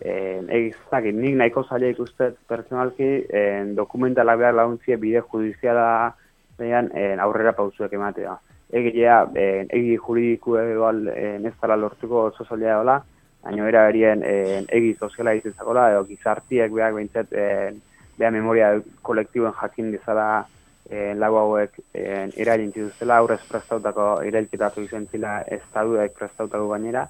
[0.05, 3.09] eh egizak nik nahiko zaila ikuste pertsonalki
[3.41, 6.13] eh dokumentala behar laguntzie bide judiziala
[6.61, 8.37] bean eh aurrera pausuek ematea.
[8.69, 13.01] Egia eh egi juridiku egal ez dela lortuko oso zaila
[13.43, 17.73] baina era berien eh egi soziala izatekola edo gizartiek beak beintzat eh
[18.17, 20.45] bea memoria kolektiboen jakin dezala
[20.89, 27.07] eh lagu hauek eh eragin dituzela aurrez prestautako irailketatu izen zila estaduek prestautako gainera.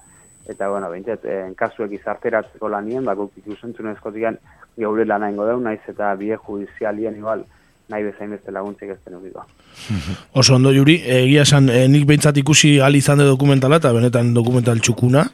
[0.48, 4.38] Eta bueno, beintzat en kasuek izarteratzeko lanien, ba guk ikusentzun eskotian
[4.76, 7.44] geure lana ingo deu, naiz eta bide judizialien igual
[7.90, 9.44] nahi bezain beste laguntzik ez denukiko.
[10.40, 14.32] Oso ondo juri, egia esan e, nik behintzat ikusi al izan de dokumentala eta benetan
[14.34, 15.26] dokumental txukuna,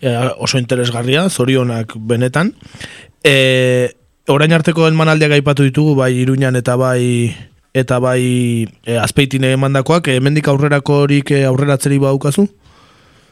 [0.00, 2.52] e, oso interesgarria, zorionak benetan.
[3.24, 3.36] E,
[4.28, 7.30] orain arteko elmanaldiak aipatu ditugu, bai Iruñan eta bai
[7.74, 8.20] eta bai
[8.84, 12.48] e, azpeitine emandakoak, hemendik aurrerako horik aurreratzeri baukazu?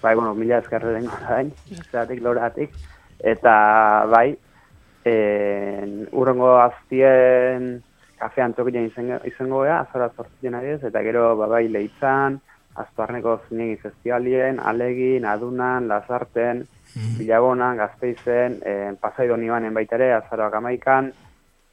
[0.03, 1.53] bai, bueno, mila ezkerre dengo dain,
[1.90, 2.75] zeratik loratik,
[3.22, 3.55] eta
[4.11, 4.35] bai,
[5.07, 7.70] en, urrengo aztien
[8.23, 12.39] kafean txokien izango, izango gea, azora sortzien ari eta gero, ba, bai, lehitzan,
[12.83, 17.19] aztuarneko zinegi festivalien, alegin, adunan, lazarten, mm.
[17.19, 21.13] bilagonan, gazpeizen, en, pasaido nibanen baitare, azaroak amaikan,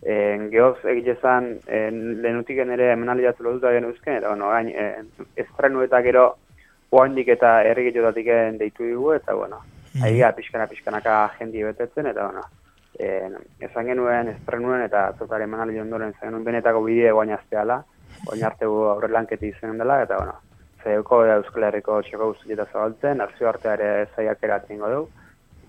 [0.03, 5.09] en, gehoz egitezan, lehenutiken ere emenaliatu lotuta genuzken, eta, bueno, gain,
[5.45, 6.29] estrenu eta gero,
[6.91, 9.61] oandik eta errigetotatik deitu dugu, eta, bueno,
[9.93, 10.03] mm.
[10.03, 12.43] ahi pixkana pixkanaka jendi betetzen, eta, bueno,
[12.99, 17.81] eh, esan genuen, estrenuen, eta zotaren manali ondoren zen benetako bidea guain azteala,
[18.25, 20.35] guain arte gu aurrelanketi izan dela, eta, bueno,
[20.83, 25.05] zeuko Euskal Herriko txeko guztieta zabaltzen, nazio artea ere zaiak eratzen du,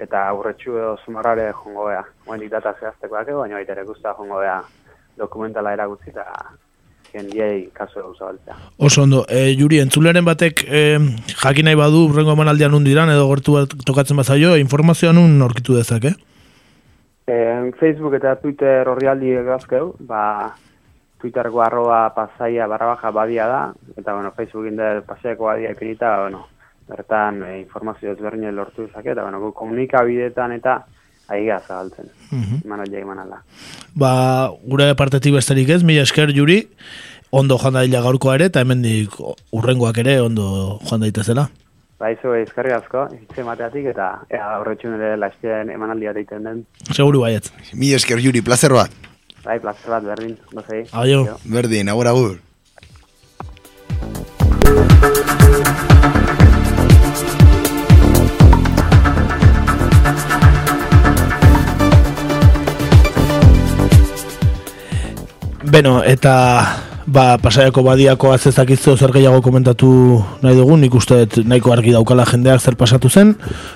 [0.00, 4.40] eta aurretxu edo zumarrare jongo beha, guain data zehazteko dake, baina baita ere guztia jongo
[4.40, 4.62] beha
[5.18, 6.26] dokumentala eragutzi, eta
[7.12, 8.56] jendiei kaso gauza baltzea.
[8.78, 10.82] Oso ondo, e, Juri, entzuleren batek e,
[11.42, 16.10] jakin nahi badu rengo emanaldian undiran edo gortu bat tokatzen bazaio, informazioan un norkitu dezak,
[16.12, 16.14] eh?
[17.30, 20.22] E, Facebook eta Twitter horri aldi egazkeu, ba,
[21.20, 23.60] Twitterko arroba pasaia barra baja badia da,
[23.96, 26.46] eta bueno, Facebook inde pasaiako badia ipinita, bueno,
[26.88, 30.80] bertan e, informazio ezberdin lortu dezake, eta bueno, komunikabidetan eta
[31.30, 32.10] aiga zabaltzen.
[32.32, 32.60] Mm -hmm.
[33.94, 36.66] Ba, gure partetik besterik ez, mila esker juri,
[37.30, 39.10] ondo joan da gaurkoa ere, eta hemendik
[39.52, 41.48] urrengoak ere ondo joan daitezela.
[42.00, 46.62] Ba, izo, eskerri asko, izte mateatik, eta ea, horretxun ere lastien emanaldia deiten den.
[46.94, 47.50] Seguru baiet.
[47.76, 48.94] Mila esker juri, placer bat.
[49.44, 50.86] Bai, placer bat, berdin, dozei.
[50.96, 51.26] Aio.
[51.44, 52.38] Berdin, agur agur.
[65.68, 69.90] Beno, eta ba, pasaiako badiako atzezakizto zer gehiago komentatu
[70.44, 73.34] nahi dugu, nik uste nahiko argi daukala jendeak zer pasatu zen,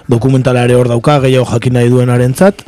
[0.09, 2.63] dokumentala ere hor dauka, gehiago jakin nahi duen arentzat,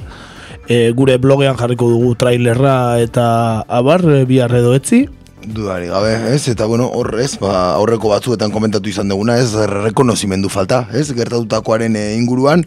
[0.67, 3.27] e, gure blogean jarriko dugu trailerra eta
[3.69, 5.07] abar, e, bihar edo etzi,
[5.47, 6.49] Dudari gabe, ez?
[6.51, 9.53] Eta bueno, horrez, ba, aurreko batzuetan komentatu izan duguna, ez?
[9.55, 11.05] Rekonozimendu falta, ez?
[11.15, 12.65] Gertatutakoaren eh, inguruan,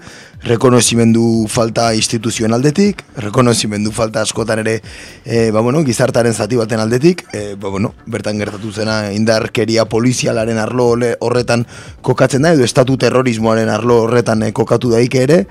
[0.47, 4.77] rekonozimendu falta instituzioen aldetik, rekonozimendu falta askotan ere,
[5.25, 10.61] e, ba, bueno, gizartaren zati baten aldetik, e, ba, bueno, bertan gertatu zena indarkeria polizialaren
[10.63, 10.87] arlo
[11.19, 11.67] horretan
[12.01, 15.41] kokatzen da, edo estatu terrorismoaren arlo horretan kokatu daike ere,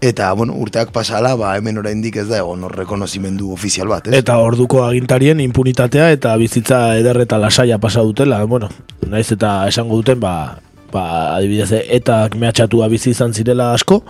[0.00, 4.14] Eta, bueno, urteak pasala, ba, hemen oraindik ez da egon rekonozimendu ofizial bat, ez?
[4.16, 8.70] Eta orduko agintarien impunitatea eta bizitza ederreta lasaia pasa dutela, bueno,
[9.12, 10.56] naiz eta esango duten, ba,
[10.92, 11.02] ba
[11.34, 14.00] adibidez, eta mehatxatua bizi izan zirela asko,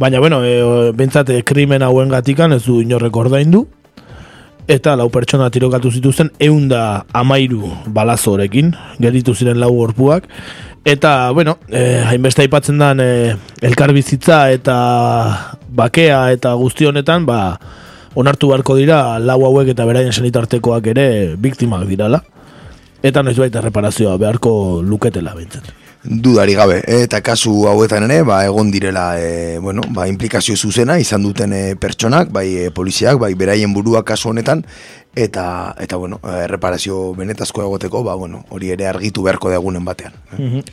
[0.00, 0.56] baina, bueno, e,
[0.96, 3.66] bentsate, krimen hauen gatikan ez du inorrek ordaindu,
[4.72, 8.72] eta lau pertsona tirokatu zituzten, eunda amairu balazo horrekin,
[9.04, 10.32] geritu ziren lau gorpuak,
[10.84, 14.76] Eta, bueno, eh, hainbeste aipatzen den eh, elkarbizitza eta
[15.68, 17.58] bakea eta guzti honetan, ba,
[18.16, 22.22] onartu beharko dira lau hauek eta beraien sanitartekoak ere biktimak dirala.
[23.02, 25.68] Eta noiz baita reparazioa beharko luketela bintzen.
[26.00, 31.20] Dudari gabe, eta kasu hauetan ere, ba, egon direla e, bueno, ba, implikazio zuzena izan
[31.26, 34.64] duten e, pertsonak, bai e, poliziak, bai beraien burua kasu honetan,
[35.14, 40.14] eta eta bueno, erreparazio benetazko egoteko, ba bueno, hori ere argitu beharko egunen batean.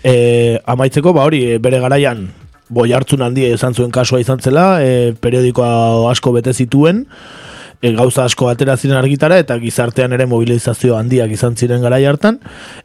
[0.03, 2.27] Eh, amaitzeko, ba hori eh, bere garaian
[2.69, 7.05] boi hartzun handia izan zuen kasua izan zela, e, periodikoa asko bete zituen,
[7.81, 12.39] e, gauza asko atera ziren argitara eta gizartean ere mobilizazio handiak izan ziren garai hartan.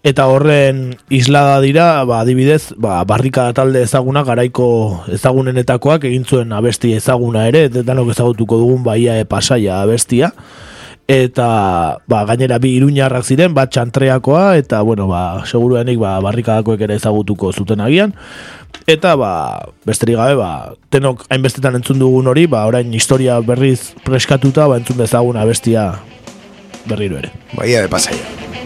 [0.06, 4.68] Eta horren islada dira ba adibidez ba barrika talde ezaguna garaiko
[5.12, 10.32] ezagunenetakoak egin zuen abestia ezaguna ere denok ezagutuko dugun baia e pasaia abestia
[11.12, 11.48] eta
[12.08, 17.52] ba, gainera bi iruñarrak ziren, bat txantreakoa, eta bueno, ba, seguruenik ba, barrikadakoek ere ezagutuko
[17.52, 18.16] zuten agian.
[18.88, 19.32] Eta ba,
[19.84, 24.96] besterik gabe, ba, tenok hainbestetan entzun dugun hori, ba, orain historia berriz preskatuta, ba, entzun
[25.04, 25.90] dezaguna bestia
[26.88, 27.34] berriro ere.
[27.58, 28.61] Baia de pasaia.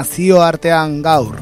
[0.00, 1.36] Nazio artean gaur.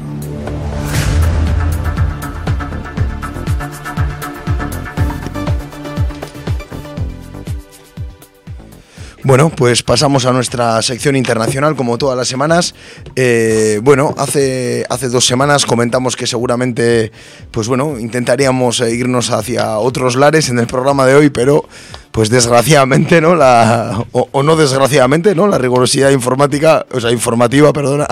[9.23, 12.75] Bueno, pues pasamos a nuestra sección internacional como todas las semanas.
[13.15, 17.13] Eh, bueno, hace, hace dos semanas comentamos que seguramente,
[17.51, 21.63] pues bueno, intentaríamos eh, irnos hacia otros lares en el programa de hoy, pero
[22.11, 23.35] pues desgraciadamente, ¿no?
[23.35, 25.47] La, o, o no desgraciadamente, ¿no?
[25.47, 28.07] La rigurosidad informática, o sea, informativa, perdona,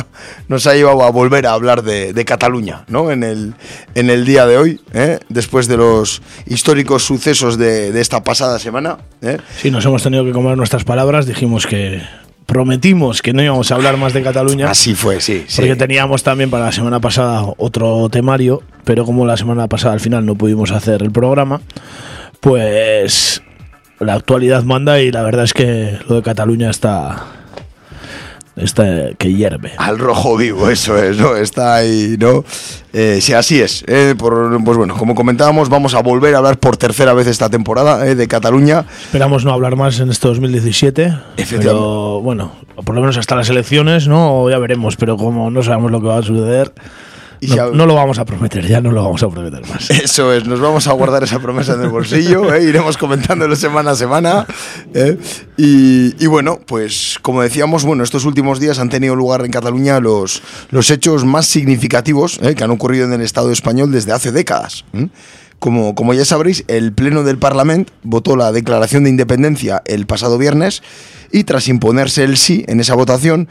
[0.47, 3.11] nos ha llevado a volver a hablar de, de Cataluña, ¿no?
[3.11, 3.55] En el,
[3.95, 5.19] en el día de hoy, ¿eh?
[5.29, 8.99] después de los históricos sucesos de, de esta pasada semana.
[9.21, 9.39] ¿eh?
[9.59, 12.01] Sí, nos hemos tenido que comer nuestras palabras, dijimos que
[12.45, 14.69] prometimos que no íbamos a hablar más de Cataluña.
[14.69, 15.43] Así fue, sí.
[15.47, 15.57] sí.
[15.57, 19.99] Porque teníamos también para la semana pasada otro temario, pero como la semana pasada al
[19.99, 21.59] final no pudimos hacer el programa,
[22.39, 23.41] pues
[23.99, 27.25] la actualidad manda y la verdad es que lo de Cataluña está
[28.55, 29.73] está que hierve.
[29.77, 31.35] Al rojo vivo, eso es, ¿no?
[31.35, 32.43] Está ahí, ¿no?
[32.91, 33.83] Eh, sí, así es.
[33.87, 37.49] eh, por- pues bueno, como comentábamos, vamos a volver a hablar por tercera vez esta
[37.49, 38.85] temporada eh, de Cataluña.
[39.03, 41.13] Esperamos no hablar más en este 2017.
[41.59, 44.49] Pero bueno, por lo menos hasta las elecciones, ¿no?
[44.49, 46.71] Ya veremos, pero como no sabemos lo que va a suceder,
[47.39, 49.61] Y no, si a- no lo vamos a prometer, ya no lo vamos a prometer
[49.67, 49.89] más.
[49.91, 52.63] Eso es, nos vamos a guardar esa promesa en el bolsillo, ¿eh?
[52.63, 54.45] iremos comentándolo semana a semana.
[54.93, 55.17] ¿eh?
[55.57, 59.99] Y, y bueno, pues como decíamos, bueno, estos últimos días han tenido lugar en Cataluña
[59.99, 62.55] los, los hechos más significativos ¿eh?
[62.55, 64.85] que han ocurrido en el Estado español desde hace décadas.
[64.93, 65.07] ¿eh?
[65.59, 70.37] Como, como ya sabréis, el Pleno del Parlamento votó la declaración de independencia el pasado
[70.37, 70.83] viernes
[71.31, 73.47] y tras imponerse el sí en esa votación,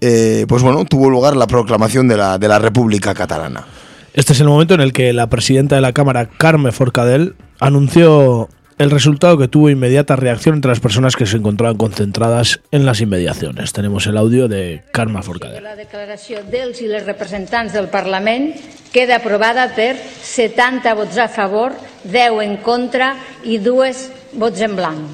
[0.00, 3.66] eh, pues bueno, tuvo lugar la proclamación de la, de la República Catalana.
[4.14, 8.48] Este es el momento en el que la presidenta de la Cámara, Carme Forcadell, anunció
[8.80, 13.02] el resultado que tuvo inmediata reacción entre las personas que se encontraban concentradas en las
[13.02, 13.74] inmediaciones.
[13.74, 15.62] Tenemos el audio de Carme Forcadell.
[15.62, 18.54] La declaració dels i les representants del Parlament
[18.88, 21.76] queda aprovada per 70 vots a favor,
[22.08, 23.12] 10 en contra
[23.44, 25.04] i 2 vots en blanc.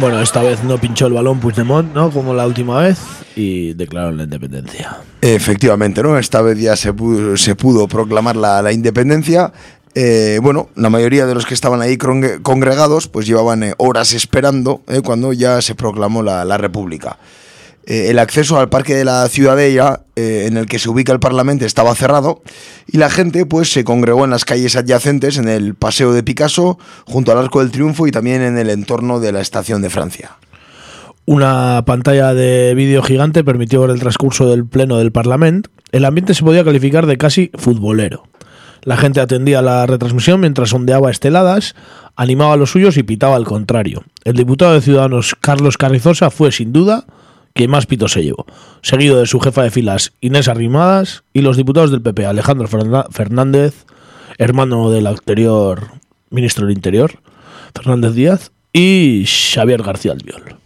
[0.00, 2.10] Bueno, esta vez no pinchó el balón Puigdemont, ¿no?
[2.10, 2.98] Como la última vez,
[3.34, 4.98] y declaró la independencia.
[5.22, 6.18] Efectivamente, ¿no?
[6.18, 9.52] Esta vez ya se pudo, se pudo proclamar la, independencia.
[9.94, 14.12] Eh, bueno, la mayoría de los que estaban ahí congre- congregados pues llevaban eh, horas
[14.12, 17.16] esperando eh, cuando ya se proclamó la, la República.
[17.86, 21.20] Eh, el acceso al Parque de la Ciudadella, eh, en el que se ubica el
[21.20, 22.42] Parlamento, estaba cerrado
[22.88, 26.78] y la gente pues se congregó en las calles adyacentes, en el Paseo de Picasso,
[27.04, 30.36] junto al Arco del Triunfo y también en el entorno de la Estación de Francia.
[31.26, 35.70] Una pantalla de vídeo gigante permitió ver el transcurso del pleno del Parlamento.
[35.92, 38.24] El ambiente se podía calificar de casi futbolero.
[38.82, 41.74] La gente atendía la retransmisión mientras ondeaba esteladas,
[42.14, 44.04] animaba a los suyos y pitaba al contrario.
[44.24, 47.06] El diputado de Ciudadanos Carlos Carrizosa fue sin duda
[47.56, 48.46] quien más pito se llevó,
[48.82, 53.86] seguido de su jefa de filas Inés Arrimadas y los diputados del PP Alejandro Fernández,
[54.38, 55.88] hermano del anterior
[56.30, 57.18] ministro del Interior,
[57.74, 60.56] Fernández Díaz, y Xavier García Albiol.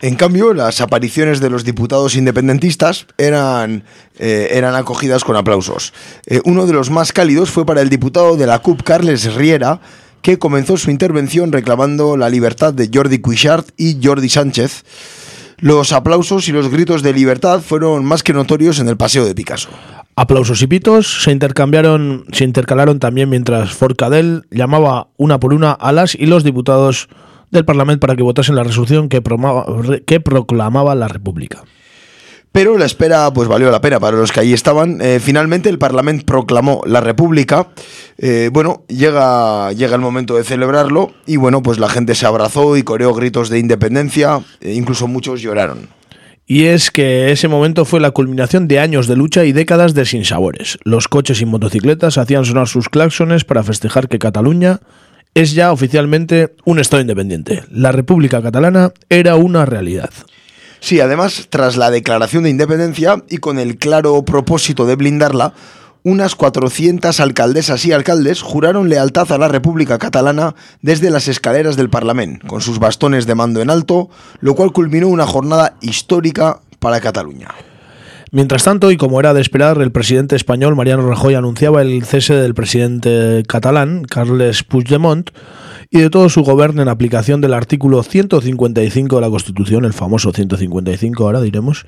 [0.00, 3.84] En cambio, las apariciones de los diputados independentistas eran,
[4.18, 5.92] eh, eran acogidas con aplausos.
[6.26, 9.80] Eh, uno de los más cálidos fue para el diputado de la CUP, Carles Riera,
[10.22, 14.84] que comenzó su intervención reclamando la libertad de Jordi Cuixart y Jordi Sánchez.
[15.60, 19.34] Los aplausos y los gritos de libertad fueron más que notorios en el Paseo de
[19.34, 19.68] Picasso.
[20.14, 25.90] Aplausos y pitos se intercambiaron, se intercalaron también mientras Forcadell llamaba una por una a
[25.90, 27.08] las y los diputados
[27.50, 29.20] del Parlamento para que votasen la resolución que,
[30.06, 31.64] que proclamaba la República.
[32.52, 35.00] Pero la espera pues valió la pena para los que allí estaban.
[35.00, 37.68] Eh, finalmente el Parlamento proclamó la República.
[38.16, 42.76] Eh, bueno, llega, llega el momento de celebrarlo y bueno, pues la gente se abrazó
[42.76, 45.88] y coreó gritos de independencia, e incluso muchos lloraron.
[46.50, 50.06] Y es que ese momento fue la culminación de años de lucha y décadas de
[50.06, 50.78] sinsabores.
[50.82, 54.80] Los coches y motocicletas hacían sonar sus claxones para festejar que Cataluña
[55.34, 57.64] es ya oficialmente un Estado independiente.
[57.70, 60.10] La República Catalana era una realidad.
[60.88, 65.52] Sí, además, tras la declaración de independencia y con el claro propósito de blindarla,
[66.02, 71.90] unas 400 alcaldesas y alcaldes juraron lealtad a la República Catalana desde las escaleras del
[71.90, 74.08] Parlamento, con sus bastones de mando en alto,
[74.40, 77.48] lo cual culminó una jornada histórica para Cataluña.
[78.30, 82.32] Mientras tanto, y como era de esperar, el presidente español Mariano Rajoy anunciaba el cese
[82.32, 85.32] del presidente catalán, Carles Puigdemont,
[85.90, 90.32] y de todo su gobierno en aplicación del artículo 155 de la Constitución, el famoso
[90.32, 91.86] 155 ahora diremos,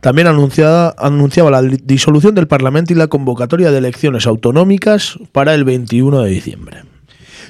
[0.00, 5.64] también anunciada, anunciaba la disolución del Parlamento y la convocatoria de elecciones autonómicas para el
[5.64, 6.84] 21 de diciembre.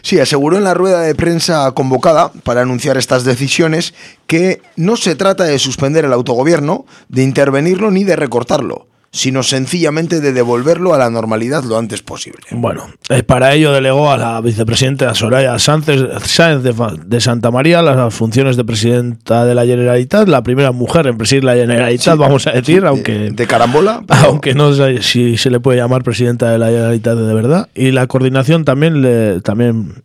[0.03, 3.95] Sí, aseguró en la rueda de prensa convocada para anunciar estas decisiones
[4.27, 10.21] que no se trata de suspender el autogobierno, de intervenirlo ni de recortarlo, sino sencillamente
[10.21, 12.41] de devolverlo a la normalidad lo antes posible.
[12.51, 12.89] Bueno,
[13.27, 18.65] para ello delegó a la vicepresidenta Soraya Sánchez, Sáenz de, Santa María las funciones de
[18.65, 22.81] presidenta de la Generalitat, la primera mujer en presidir la Generalitat, Sí, vamos a decir,
[22.81, 26.67] sí, aunque de carambola, aunque no sé si se le puede llamar presidenta de la
[26.67, 27.69] Generalitat de verdad.
[27.75, 30.03] Y la coordinación también le también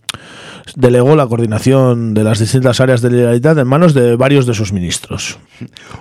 [0.75, 4.73] delegó la coordinación de las distintas áreas de Generalitat en manos de varios de sus
[4.73, 5.37] ministros.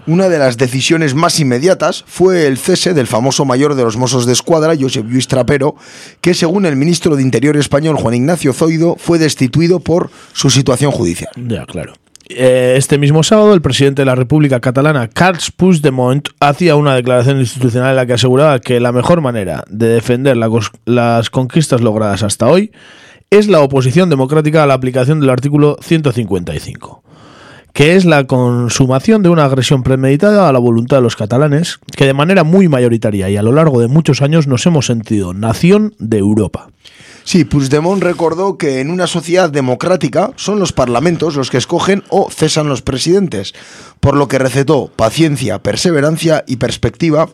[0.07, 4.27] Una de las decisiones más inmediatas fue el cese del famoso mayor de los Mossos
[4.27, 5.77] de Escuadra, Josep Lluís Trapero,
[6.21, 10.91] que según el ministro de Interior español Juan Ignacio Zoido fue destituido por su situación
[10.91, 11.31] judicial.
[11.37, 11.95] Ya, claro.
[12.29, 17.39] Eh, este mismo sábado, el presidente de la República Catalana, Carles Puigdemont, hacía una declaración
[17.39, 20.51] institucional en la que aseguraba que la mejor manera de defender la
[20.87, 22.73] las conquistas logradas hasta hoy
[23.31, 27.03] es la oposición democrática a la aplicación del artículo 155
[27.77, 32.07] que es la consumación de una agresión premeditada a la voluntad de los catalanes, que
[32.07, 35.93] de manera muy mayoritaria y a lo largo de muchos años nos hemos sentido nación
[35.99, 36.70] de Europa.
[37.27, 42.31] Sí, Puigdemont recordó que en una sociedad democrática son los parlamentos los que escogen o
[42.31, 43.53] cesan los presidentes,
[43.99, 47.29] por lo que recetó paciencia, perseverancia y perspectiva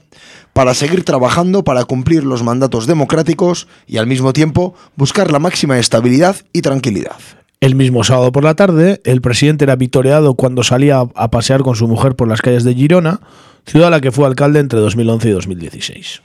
[0.55, 5.79] para seguir trabajando para cumplir los mandatos democráticos y al mismo tiempo buscar la máxima
[5.79, 7.19] estabilidad y tranquilidad.
[7.61, 11.77] El mismo sábado por la tarde, el presidente era victoriado cuando salía a pasear con
[11.77, 13.21] su mujer por las calles de Girona,
[13.67, 16.23] ciudad a la que fue alcalde entre 2011 y 2016.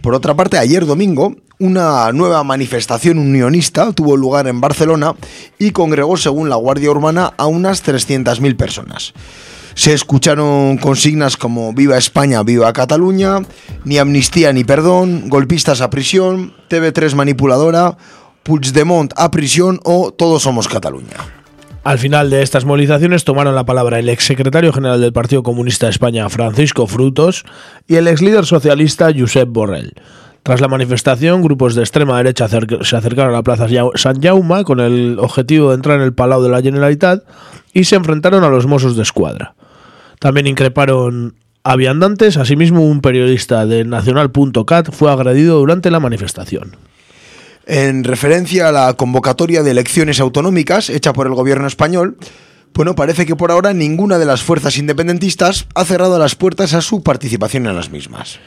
[0.00, 5.14] Por otra parte, ayer domingo, una nueva manifestación unionista tuvo lugar en Barcelona
[5.58, 9.14] y congregó, según la Guardia Urbana, a unas 300.000 personas.
[9.74, 13.40] Se escucharon consignas como Viva España, Viva Cataluña,
[13.84, 17.96] ni amnistía ni perdón, golpistas a prisión, TV3 manipuladora,
[18.44, 21.43] Puigdemont a prisión o Todos somos Cataluña.
[21.84, 25.90] Al final de estas movilizaciones tomaron la palabra el exsecretario general del Partido Comunista de
[25.90, 27.44] España, Francisco Frutos,
[27.86, 29.92] y el ex líder socialista, Josep Borrell.
[30.42, 33.66] Tras la manifestación, grupos de extrema derecha se acercaron a la Plaza
[33.96, 37.22] San Jaume con el objetivo de entrar en el Palau de la Generalitat
[37.74, 39.54] y se enfrentaron a los Mossos de Escuadra.
[40.20, 46.76] También increparon a viandantes, asimismo un periodista de Nacional.cat fue agredido durante la manifestación.
[47.66, 52.16] En referencia a la convocatoria de elecciones autonómicas hecha por el gobierno español,
[52.74, 56.80] bueno, parece que por ahora ninguna de las fuerzas independentistas ha cerrado las puertas a
[56.80, 58.40] su participación en las mismas.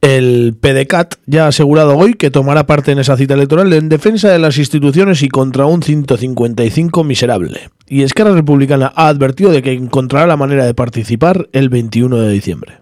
[0.00, 4.28] El PDCAT ya ha asegurado hoy que tomará parte en esa cita electoral en defensa
[4.28, 7.70] de las instituciones y contra un 155 miserable.
[7.88, 12.30] Y Esquerra Republicana ha advertido de que encontrará la manera de participar el 21 de
[12.30, 12.78] diciembre.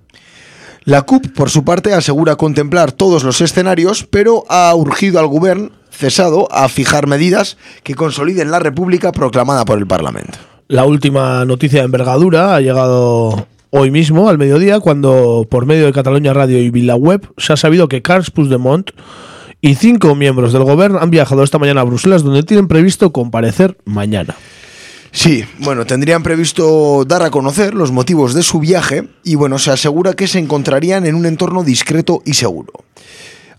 [0.86, 5.70] La CUP, por su parte, asegura contemplar todos los escenarios, pero ha urgido al gobierno
[5.90, 10.38] cesado a fijar medidas que consoliden la República proclamada por el Parlamento.
[10.68, 15.92] La última noticia de envergadura ha llegado hoy mismo, al mediodía, cuando por medio de
[15.92, 18.90] Cataluña Radio y VilaWeb se ha sabido que Carles Puigdemont
[19.60, 23.76] y cinco miembros del gobierno han viajado esta mañana a Bruselas, donde tienen previsto comparecer
[23.84, 24.36] mañana.
[25.16, 29.70] Sí, bueno, tendrían previsto dar a conocer los motivos de su viaje y bueno, se
[29.70, 32.74] asegura que se encontrarían en un entorno discreto y seguro.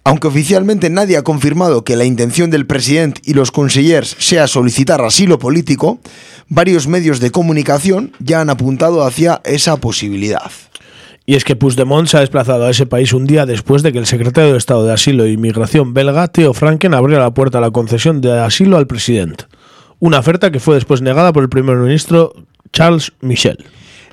[0.03, 5.01] Aunque oficialmente nadie ha confirmado que la intención del presidente y los consellers sea solicitar
[5.01, 5.99] asilo político,
[6.47, 10.51] varios medios de comunicación ya han apuntado hacia esa posibilidad.
[11.25, 13.97] Y es que Puigdemont se ha desplazado a ese país un día después de que
[13.97, 17.61] el secretario de Estado de Asilo e Inmigración belga, Theo Franken, abriera la puerta a
[17.61, 19.45] la concesión de asilo al presidente.
[19.99, 22.33] Una oferta que fue después negada por el primer ministro
[22.71, 23.65] Charles Michel.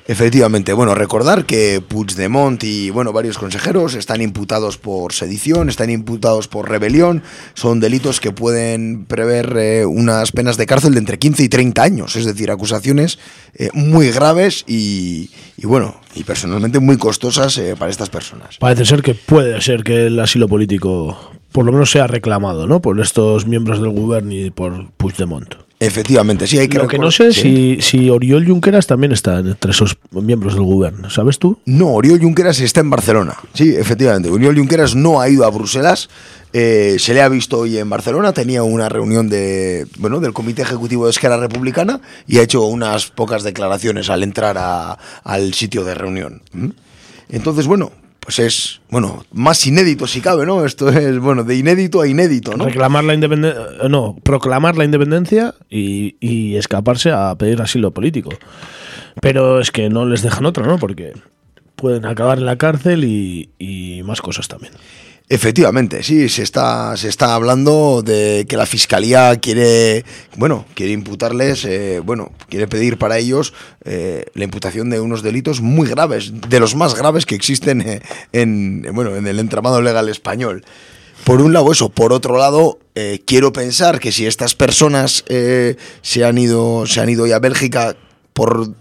[0.07, 6.47] Efectivamente, bueno, recordar que Puigdemont y bueno, varios consejeros están imputados por sedición, están imputados
[6.47, 7.23] por rebelión,
[7.55, 11.81] son delitos que pueden prever eh, unas penas de cárcel de entre 15 y 30
[11.81, 13.17] años, es decir, acusaciones
[13.55, 18.57] eh, muy graves y, y, bueno, y personalmente muy costosas eh, para estas personas.
[18.59, 22.79] Parece ser que puede ser que el asilo político por lo menos sea reclamado, ¿no?
[22.79, 25.64] Por estos miembros del gobierno y por Puigdemont.
[25.79, 27.77] Efectivamente, sí hay que Lo que no sé sí.
[27.81, 31.59] si, si Oriol Junqueras también está entre esos miembros del gobierno, ¿sabes tú?
[31.65, 33.35] No, Oriol Junqueras está en Barcelona.
[33.53, 34.29] Sí, efectivamente.
[34.29, 36.09] Oriol Junqueras no ha ido a Bruselas.
[36.53, 38.31] eh, se le ha visto hoy en Barcelona.
[38.31, 43.07] Tenía una reunión de, bueno, del Comité Ejecutivo de Esquerra Republicana y ha hecho unas
[43.07, 46.41] pocas declaraciones al entrar a- al sitio de reunión.
[46.53, 46.69] ¿Mm?
[47.27, 47.91] Entonces, bueno,
[48.25, 50.65] pues es, bueno, más inédito si cabe, ¿no?
[50.65, 52.65] Esto es, bueno, de inédito a inédito, ¿no?
[52.65, 58.31] Reclamar la independencia, no, proclamar la independencia y, escaparse a pedir asilo político.
[59.21, 60.79] Pero es que no les dejan otra, ¿no?
[60.79, 61.13] Porque
[61.75, 64.73] pueden acabar en la cárcel y más cosas también.
[65.27, 70.05] Efectivamente, sí, se está, se está hablando de que la fiscalía quiere,
[70.37, 73.51] bueno, quiere imputarles, eh, bueno, quiere pedir para ellos
[73.85, 78.01] eh, la imputación de unos delitos muy graves, de los más graves que existen eh,
[78.33, 80.63] en, bueno, en el entramado legal español.
[81.23, 86.23] Por un lado eso, por otro lado, eh, quiero pensar que si estas personas se
[86.23, 87.95] han ido, se han ido ya a Bélgica
[88.33, 88.75] por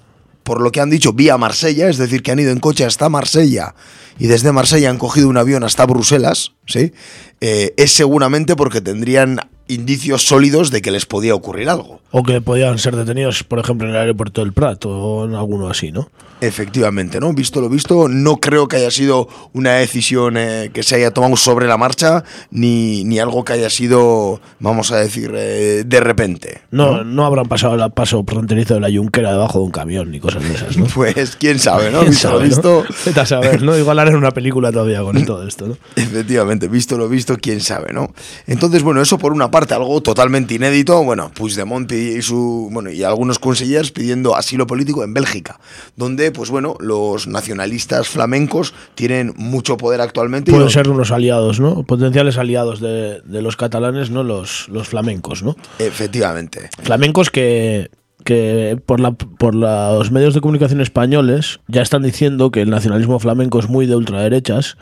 [0.45, 3.09] por lo que han dicho, vía Marsella, es decir, que han ido en coche hasta
[3.09, 3.75] Marsella
[4.19, 6.93] y desde Marsella han cogido un avión hasta Bruselas, ¿sí?
[7.41, 12.01] Eh, es seguramente porque tendrían indicios sólidos de que les podía ocurrir algo.
[12.11, 15.69] O que podían ser detenidos, por ejemplo, en el aeropuerto del Prat o en alguno
[15.69, 16.09] así, ¿no?
[16.41, 17.33] Efectivamente, ¿no?
[17.33, 21.37] Visto lo visto, no creo que haya sido una decisión eh, que se haya tomado
[21.37, 26.61] sobre la marcha, ni, ni algo que haya sido, vamos a decir, eh, de repente.
[26.71, 30.21] No, no, habrán pasado el paso fronterizo de la Junquera debajo de un camión ni
[30.21, 30.85] cosas de esas, ¿no?
[30.95, 32.01] pues quién sabe, ¿no?
[32.05, 32.85] ¿Quién Visto lo visto.
[32.89, 32.95] ¿no?
[33.07, 33.79] Vete a saber, ¿no?
[33.79, 35.79] Igual harán una película todavía con todo esto, ¿no?
[35.97, 38.13] Efectivamente, visto lo visto, quién sabe, ¿no?
[38.47, 43.05] Entonces, bueno, eso por una parte, algo totalmente inédito, bueno, Puigdemont y su, bueno, y
[43.05, 45.61] algunos consejeros pidiendo asilo político en Bélgica,
[45.95, 50.51] donde, pues bueno, los nacionalistas flamencos tienen mucho poder actualmente.
[50.51, 51.85] Pueden y, ser unos aliados, ¿no?
[51.85, 54.25] Potenciales aliados de, de los catalanes, ¿no?
[54.25, 55.55] Los, los flamencos, ¿no?
[55.79, 56.69] Efectivamente.
[56.83, 57.91] Flamencos que
[58.25, 63.19] que por, la, por los medios de comunicación españoles ya están diciendo que el nacionalismo
[63.19, 64.77] flamenco es muy de ultraderechas.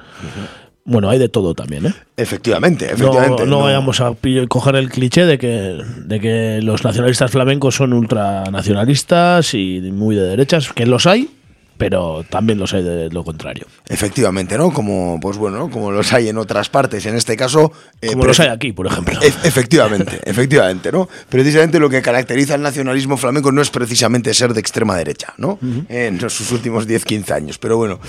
[0.85, 1.95] Bueno, hay de todo también, ¿eh?
[2.17, 3.45] Efectivamente, efectivamente.
[3.45, 4.13] No, no, vayamos a
[4.49, 10.23] coger el cliché de que, de que los nacionalistas flamencos son ultranacionalistas y muy de
[10.23, 11.31] derechas, que los hay,
[11.79, 13.67] pero también los hay de lo contrario.
[13.89, 14.73] Efectivamente, ¿no?
[14.73, 15.71] Como, pues bueno, ¿no?
[15.71, 17.73] como los hay en otras partes, en este caso...
[18.01, 19.21] Eh, como los hay aquí, por ejemplo.
[19.23, 21.09] E efectivamente, efectivamente, ¿no?
[21.29, 25.59] Precisamente lo que caracteriza al nacionalismo flamenco no es precisamente ser de extrema derecha, ¿no?
[25.63, 25.87] Uh -huh.
[25.89, 28.01] En sus últimos 10-15 años, pero bueno.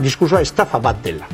[0.00, 1.26] Diskursoa estafa bat dela.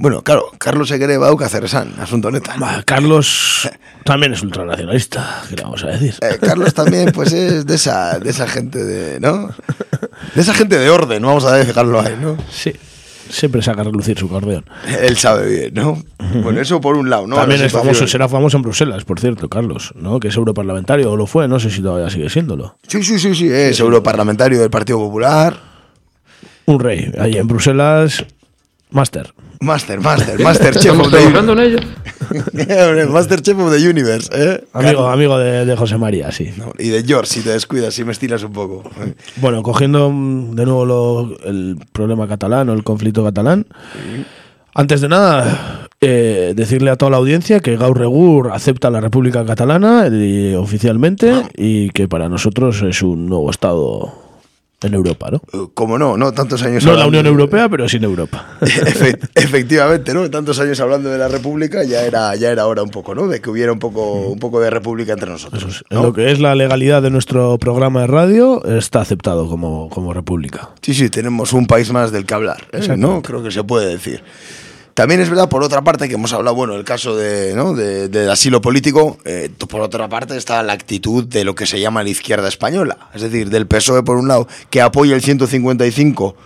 [0.00, 2.54] Bueno, claro, Carlos Eguere Bauca hacer esan, asunto neta.
[2.56, 3.68] Bah, Carlos
[4.04, 6.14] también es ultranacionalista, ¿qué le vamos a decir?
[6.22, 9.50] Eh, Carlos también, pues es de esa, de esa gente de, ¿no?
[10.36, 12.36] De esa gente de orden, vamos a dejarlo ahí, ¿no?
[12.48, 12.72] Sí.
[13.28, 14.64] Siempre saca a relucir su acordeón.
[15.02, 16.00] Él sabe bien, ¿no?
[16.42, 17.34] Bueno, eso por un lado, ¿no?
[17.34, 20.20] También es famoso, será famoso en Bruselas, por cierto, Carlos, ¿no?
[20.20, 22.76] Que es europarlamentario, o lo fue, no sé si todavía sigue siéndolo.
[22.86, 25.77] Sí, sí, sí, sí, es europarlamentario del Partido Popular.
[26.68, 28.26] Un rey, ahí en Bruselas,
[28.90, 29.32] máster.
[29.60, 33.08] Master, Master, Master Chef of the Universe.
[33.10, 34.62] Master Chef of the Universe, ¿eh?
[34.74, 36.52] Amigo, amigo de, de, José María, sí.
[36.58, 38.84] No, y de George, si te descuidas, si me estiras un poco.
[39.36, 43.66] Bueno, cogiendo mm, de nuevo lo, el problema catalán o el conflicto catalán.
[43.94, 44.24] Sí.
[44.74, 49.46] Antes de nada, eh, decirle a toda la audiencia que Gaur Regur acepta la República
[49.46, 51.48] Catalana eh, oficialmente ah.
[51.56, 54.27] y que para nosotros es un nuevo Estado
[54.80, 55.68] en Europa, ¿no?
[55.74, 57.26] Como no, no tantos años No la Unión.
[57.26, 58.46] Europea, pero sin Europa.
[58.60, 60.30] Efe efectivamente, ¿no?
[60.30, 63.26] Tantos años hablando de la República, ya era, ya era hora un poco, ¿no?
[63.26, 65.62] De que hubiera un poco, un poco de República entre nosotros.
[65.62, 65.84] Eso es.
[65.90, 65.98] ¿no?
[65.98, 70.12] En lo que es la legalidad de nuestro programa de radio, está aceptado como, como
[70.12, 70.70] República.
[70.80, 72.96] Sí, sí, tenemos un país más del que hablar, ¿eh?
[72.96, 73.20] ¿no?
[73.22, 74.22] Creo que se puede decir.
[74.98, 77.72] También es verdad, por otra parte, que hemos hablado, bueno, el caso de, ¿no?
[77.72, 81.78] de, del asilo político, eh, por otra parte está la actitud de lo que se
[81.78, 86.36] llama la izquierda española, es decir, del PSOE por un lado, que apoya el 155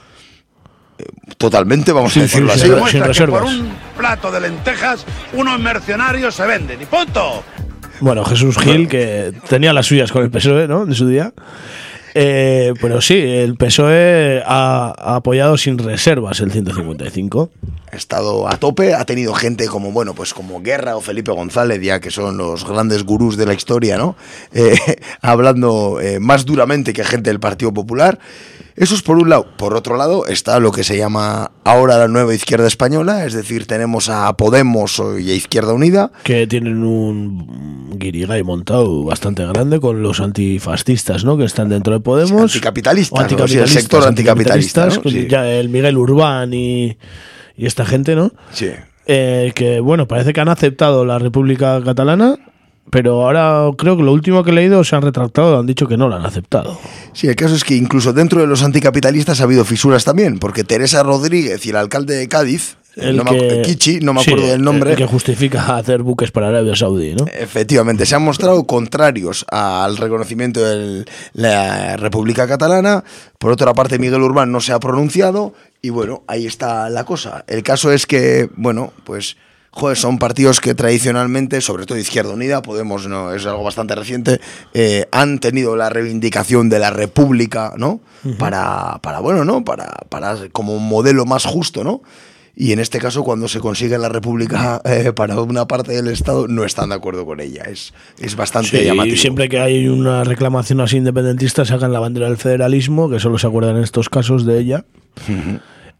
[0.98, 1.04] eh,
[1.38, 2.90] totalmente, vamos Sí, a decirlo sí, así.
[2.90, 3.40] sin que reservas.
[3.40, 7.42] por un plato de lentejas unos mercenarios se venden y punto.
[8.00, 10.82] Bueno, Jesús Gil, que tenía las suyas con el PSOE, ¿no?
[10.82, 11.32] En su día.
[12.14, 17.50] Eh, pero sí, el PSOE ha, ha apoyado sin reservas el 155.
[17.90, 21.80] Ha estado a tope, ha tenido gente como, bueno, pues como Guerra o Felipe González,
[21.82, 24.16] ya que son los grandes gurús de la historia, ¿no?
[24.52, 24.78] Eh,
[25.20, 28.18] hablando eh, más duramente que gente del Partido Popular.
[28.76, 29.46] Eso es por un lado.
[29.56, 33.66] Por otro lado está lo que se llama ahora la nueva izquierda española, es decir,
[33.66, 36.10] tenemos a Podemos y a Izquierda Unida.
[36.24, 41.36] Que tienen un guirigay montado bastante grande con los antifascistas, ¿no?
[41.36, 42.42] Que están dentro de Podemos.
[42.42, 43.48] Anticapitalistas, O ¿no?
[43.48, 45.02] Sí, el sector anticapitalista, ¿no?
[45.02, 45.26] con Sí.
[45.28, 46.96] ya el Miguel Urbán y,
[47.56, 48.32] y esta gente, ¿no?
[48.52, 48.70] Sí.
[49.06, 52.36] Eh, que bueno, parece que han aceptado la República Catalana,
[52.90, 55.96] pero ahora creo que lo último que he leído se han retractado, han dicho que
[55.96, 56.78] no la han aceptado.
[57.12, 60.64] Sí, el caso es que incluso dentro de los anticapitalistas ha habido fisuras también, porque
[60.64, 64.50] Teresa Rodríguez y el alcalde de Cádiz, El no me Kichi, no me sí, acuerdo
[64.50, 64.90] del nombre.
[64.90, 67.24] el que justifica hacer buques para Arabia Saudí, ¿no?
[67.32, 73.04] Efectivamente, se han mostrado contrarios al reconocimiento de la República Catalana.
[73.38, 75.54] Por otra parte, Miguel Urbán no se ha pronunciado.
[75.80, 77.44] Y bueno, ahí está la cosa.
[77.48, 79.36] El caso es que, bueno, pues,
[79.72, 84.40] joder, son partidos que tradicionalmente, sobre todo Izquierda Unida, Podemos, no, es algo bastante reciente,
[84.74, 88.00] eh, han tenido la reivindicación de la República, ¿no?
[88.38, 89.64] Para, para, bueno, ¿no?
[89.64, 92.02] Para, para como un modelo más justo, ¿no?
[92.54, 96.46] Y en este caso, cuando se consigue la República eh, para una parte del Estado,
[96.48, 97.62] no están de acuerdo con ella.
[97.62, 99.14] Es, es bastante Sí, llamativo.
[99.14, 103.38] y siempre que hay una reclamación así independentista sacan la bandera del federalismo, que solo
[103.38, 104.84] se acuerdan en estos casos de ella.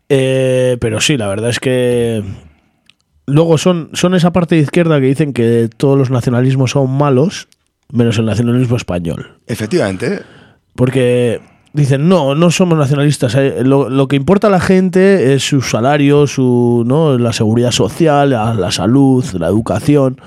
[0.09, 2.23] Eh, pero sí, la verdad es que
[3.27, 7.49] luego son, son esa parte de izquierda que dicen que todos los nacionalismos son malos,
[7.91, 9.39] menos el nacionalismo español.
[9.47, 10.21] Efectivamente.
[10.75, 11.41] Porque
[11.73, 13.35] dicen, no, no somos nacionalistas.
[13.35, 17.19] eh, Lo, lo que importa a la gente es su salario, su, ¿no?
[17.19, 20.19] la seguridad social, la, la salud, la educación.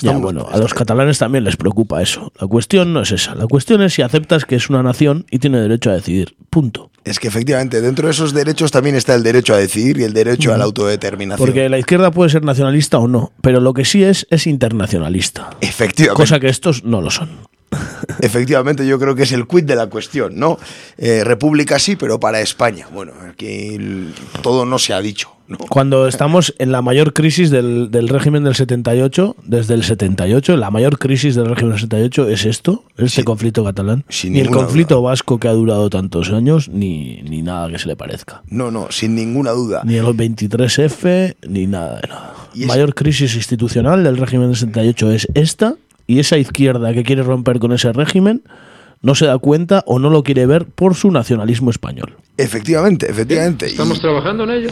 [0.00, 2.32] Ya, bueno, a los catalanes también les preocupa eso.
[2.40, 3.34] La cuestión no es esa.
[3.34, 6.36] La cuestión es si aceptas que es una nación y tiene derecho a decidir.
[6.50, 6.90] Punto.
[7.04, 10.12] Es que efectivamente, dentro de esos derechos también está el derecho a decidir y el
[10.12, 11.46] derecho a la autodeterminación.
[11.46, 15.50] Porque la izquierda puede ser nacionalista o no, pero lo que sí es es internacionalista.
[15.60, 16.20] Efectivamente.
[16.20, 17.30] Cosa que estos no lo son.
[18.20, 20.58] Efectivamente, yo creo que es el quid de la cuestión, ¿no?
[20.96, 22.86] Eh, República sí, pero para España.
[22.92, 23.78] Bueno, aquí
[24.42, 25.30] todo no se ha dicho.
[25.46, 25.56] ¿no?
[25.56, 30.70] Cuando estamos en la mayor crisis del, del régimen del 78, desde el 78, la
[30.70, 34.04] mayor crisis del régimen del 78 es esto, este conflicto catalán.
[34.08, 37.88] sin ni el conflicto vasco que ha durado tantos años, ni, ni nada que se
[37.88, 38.42] le parezca.
[38.48, 39.82] No, no, sin ninguna duda.
[39.84, 42.34] Ni el 23F, ni nada de nada.
[42.54, 45.76] Y mayor crisis institucional del régimen del 78 es esta,
[46.08, 48.42] y esa izquierda que quiere romper con ese régimen
[49.00, 52.16] no se da cuenta o no lo quiere ver por su nacionalismo español.
[52.36, 53.66] Efectivamente, efectivamente.
[53.66, 54.70] Estamos trabajando en ello.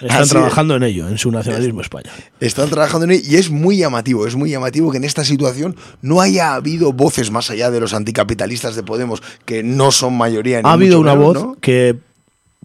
[0.00, 2.12] Están Así trabajando en ello, en su nacionalismo español.
[2.40, 5.76] Están trabajando en ello y es muy llamativo, es muy llamativo que en esta situación
[6.02, 10.60] no haya habido voces más allá de los anticapitalistas de Podemos, que no son mayoría.
[10.62, 11.56] ni Ha habido una menos, voz ¿no?
[11.60, 11.96] que,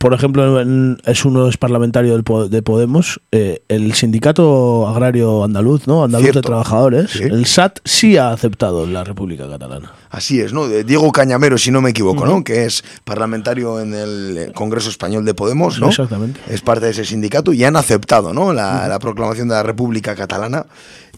[0.01, 5.87] por ejemplo, en- es uno es parlamentario del de Podemos, eh, el sindicato agrario andaluz,
[5.87, 6.03] ¿no?
[6.03, 6.39] Andaluz Cierto.
[6.39, 7.23] de trabajadores, Sí.
[7.23, 9.93] el SAT sí ha aceptado la República Catalana.
[10.09, 10.67] Así es, ¿no?
[10.67, 12.43] Diego Cañamero, si no me equivoco, ¿no?
[12.43, 15.89] Que es parlamentario en el eh, Congreso Español de Podemos, ¿no?
[15.89, 16.39] Exactamente.
[16.49, 18.51] Es parte de ese sindicato y han aceptado, ¿no?
[18.53, 20.65] La, la proclamación de la República Catalana.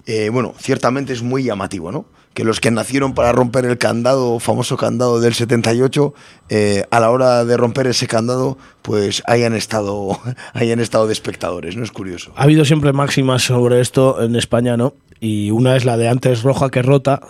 [0.05, 2.05] Eh, bueno, ciertamente es muy llamativo, ¿no?
[2.33, 6.13] Que los que nacieron para romper el candado, famoso candado del 78,
[6.49, 10.19] eh, a la hora de romper ese candado, pues hayan estado,
[10.53, 11.83] hayan estado de espectadores, ¿no?
[11.83, 12.31] Es curioso.
[12.35, 14.93] Ha habido siempre máximas sobre esto en España, ¿no?
[15.19, 17.21] Y una es la de antes roja que rota,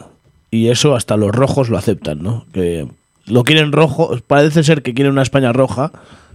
[0.49, 2.45] y eso hasta los rojos lo aceptan, ¿no?
[2.53, 2.87] Que
[3.25, 5.91] lo quieren rojo, parece ser que quieren una España roja,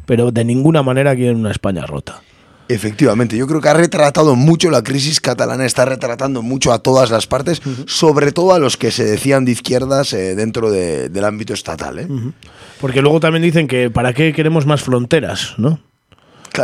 [0.06, 2.22] pero de ninguna manera quieren una España rota.
[2.68, 7.10] Efectivamente, yo creo que ha retratado mucho la crisis catalana, está retratando mucho a todas
[7.10, 11.24] las partes, sobre todo a los que se decían de izquierdas eh, dentro de- del
[11.24, 11.98] ámbito estatal.
[11.98, 12.08] ¿eh?
[12.80, 15.80] Porque luego también dicen que para qué queremos más fronteras, ¿no?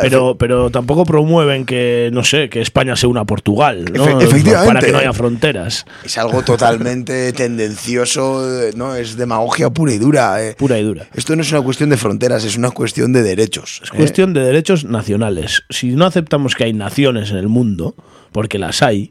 [0.01, 4.05] Claro, pero, pero tampoco promueven que, no sé, que España se una a Portugal, ¿no?
[4.07, 4.67] Efe- efectivamente.
[4.67, 5.85] Para que no haya fronteras.
[6.05, 7.33] Es algo totalmente
[7.79, 8.95] tendencioso, eh, ¿no?
[8.95, 10.45] Es demagogia pura y dura.
[10.45, 10.55] eh.
[10.57, 11.07] Pura y dura.
[11.15, 13.81] Esto no es una cuestión de fronteras, es una cuestión de derechos.
[13.83, 15.63] Es cuestión de derechos nacionales.
[15.71, 17.95] Si no aceptamos que hay naciones en el mundo,
[18.33, 19.11] porque las hay,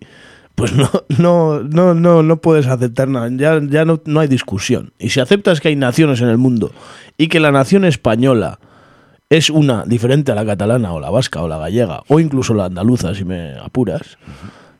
[0.55, 3.29] pues no, no, no, no, no puedes aceptar nada.
[3.31, 4.93] Ya, ya no, no hay discusión.
[4.99, 6.71] Y si aceptas que hay naciones en el mundo
[7.17, 8.59] y que la nación española
[9.37, 12.65] es una diferente a la catalana o la vasca o la gallega o incluso la
[12.65, 14.17] andaluza, si me apuras,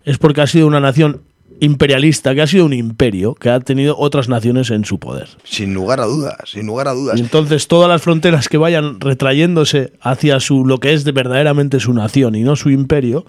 [0.04, 1.22] es porque ha sido una nación
[1.60, 5.30] imperialista, que ha sido un imperio, que ha tenido otras naciones en su poder.
[5.44, 7.18] Sin lugar a dudas, sin lugar a dudas.
[7.18, 11.80] Y entonces todas las fronteras que vayan retrayéndose hacia su lo que es de verdaderamente
[11.80, 13.26] su nación y no su imperio,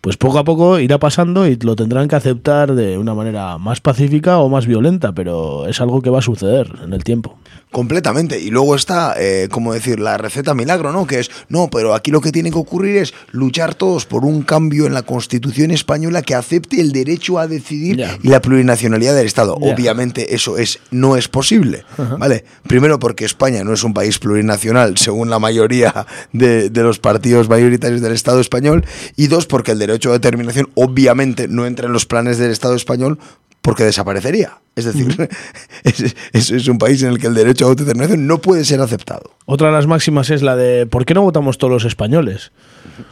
[0.00, 3.80] pues poco a poco irá pasando y lo tendrán que aceptar de una manera más
[3.80, 7.38] pacífica o más violenta, pero es algo que va a suceder en el tiempo.
[7.72, 8.40] Completamente.
[8.40, 11.06] Y luego está, eh, como decir, la receta milagro, ¿no?
[11.06, 14.42] Que es, no, pero aquí lo que tiene que ocurrir es luchar todos por un
[14.42, 19.26] cambio en la Constitución española que acepte el derecho a decidir y la plurinacionalidad del
[19.26, 19.56] Estado.
[19.56, 21.84] Obviamente eso es, no es posible,
[22.18, 22.44] ¿vale?
[22.66, 27.48] Primero porque España no es un país plurinacional, según la mayoría de, de los partidos
[27.48, 28.84] mayoritarios del Estado español.
[29.16, 32.74] Y dos, porque el derecho a determinación obviamente no entra en los planes del Estado
[32.74, 33.18] español
[33.62, 34.58] porque desaparecería.
[34.76, 35.28] Es decir,
[35.84, 38.80] es, es- es un país en el que el derecho a autodeterminación no puede ser
[38.80, 39.30] aceptado.
[39.44, 42.52] Otra de las máximas es la de ¿por qué no votamos todos los españoles?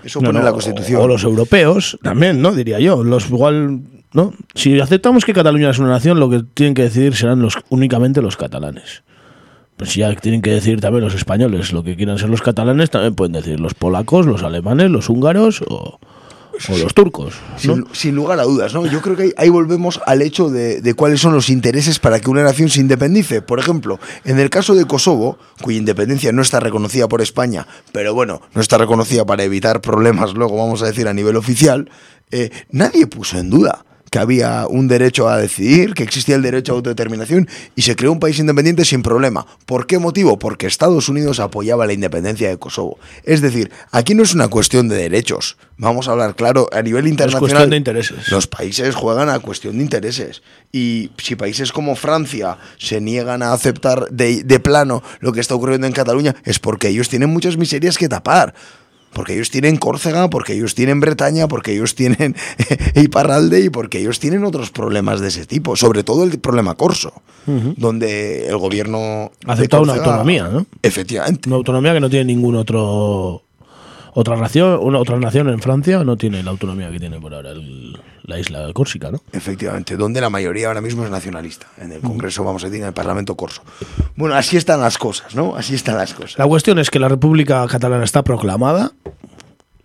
[0.04, 1.00] Eso pone la Constitución.
[1.02, 2.52] O los europeos también, ¿no?
[2.52, 3.02] Diría yo.
[3.02, 3.80] Los igual,
[4.12, 4.32] ¿no?
[4.54, 8.22] Si aceptamos que Cataluña es una nación, lo que tienen que decidir serán los únicamente
[8.22, 9.02] los catalanes.
[9.76, 12.90] Pues si ya tienen que decir también los españoles lo que quieran ser los catalanes,
[12.90, 15.98] también pueden decir los polacos, los alemanes, los húngaros o,
[16.68, 17.34] o los turcos.
[17.52, 17.58] ¿no?
[17.58, 18.86] Sin, sin lugar a dudas, ¿no?
[18.86, 22.20] Yo creo que ahí, ahí volvemos al hecho de, de cuáles son los intereses para
[22.20, 23.42] que una nación se independice.
[23.42, 28.14] Por ejemplo, en el caso de Kosovo, cuya independencia no está reconocida por España, pero
[28.14, 31.90] bueno, no está reconocida para evitar problemas, luego vamos a decir a nivel oficial,
[32.30, 33.84] eh, nadie puso en duda
[34.14, 38.12] que había un derecho a decidir, que existía el derecho a autodeterminación y se creó
[38.12, 39.44] un país independiente sin problema.
[39.66, 40.38] ¿Por qué motivo?
[40.38, 42.96] Porque Estados Unidos apoyaba la independencia de Kosovo.
[43.24, 45.56] Es decir, aquí no es una cuestión de derechos.
[45.78, 47.40] Vamos a hablar claro, a nivel internacional.
[47.40, 48.28] cuestión de intereses.
[48.28, 50.44] Los países juegan a cuestión de intereses.
[50.70, 55.56] Y si países como Francia se niegan a aceptar de, de plano lo que está
[55.56, 58.54] ocurriendo en Cataluña, es porque ellos tienen muchas miserias que tapar.
[59.14, 62.34] Porque ellos tienen Córcega, porque ellos tienen Bretaña, porque ellos tienen
[62.94, 67.12] Iparralde y porque ellos tienen otros problemas de ese tipo, sobre todo el problema corso,
[67.76, 70.66] donde el gobierno Ha aceptado una autonomía, ¿no?
[70.82, 71.48] Efectivamente.
[71.48, 73.42] Una autonomía que no tiene ningún otro.
[74.16, 77.50] Otra nación, una otra nación en Francia no tiene la autonomía que tiene por ahora
[77.50, 79.22] el- la isla de Córsica, ¿no?
[79.32, 82.88] Efectivamente, donde la mayoría ahora mismo es nacionalista, en el Congreso, vamos a decir, en
[82.88, 83.62] el Parlamento Corso.
[84.16, 85.54] Bueno, así están las cosas, ¿no?
[85.56, 86.38] Así están las cosas.
[86.38, 88.92] La cuestión es que la República Catalana está proclamada,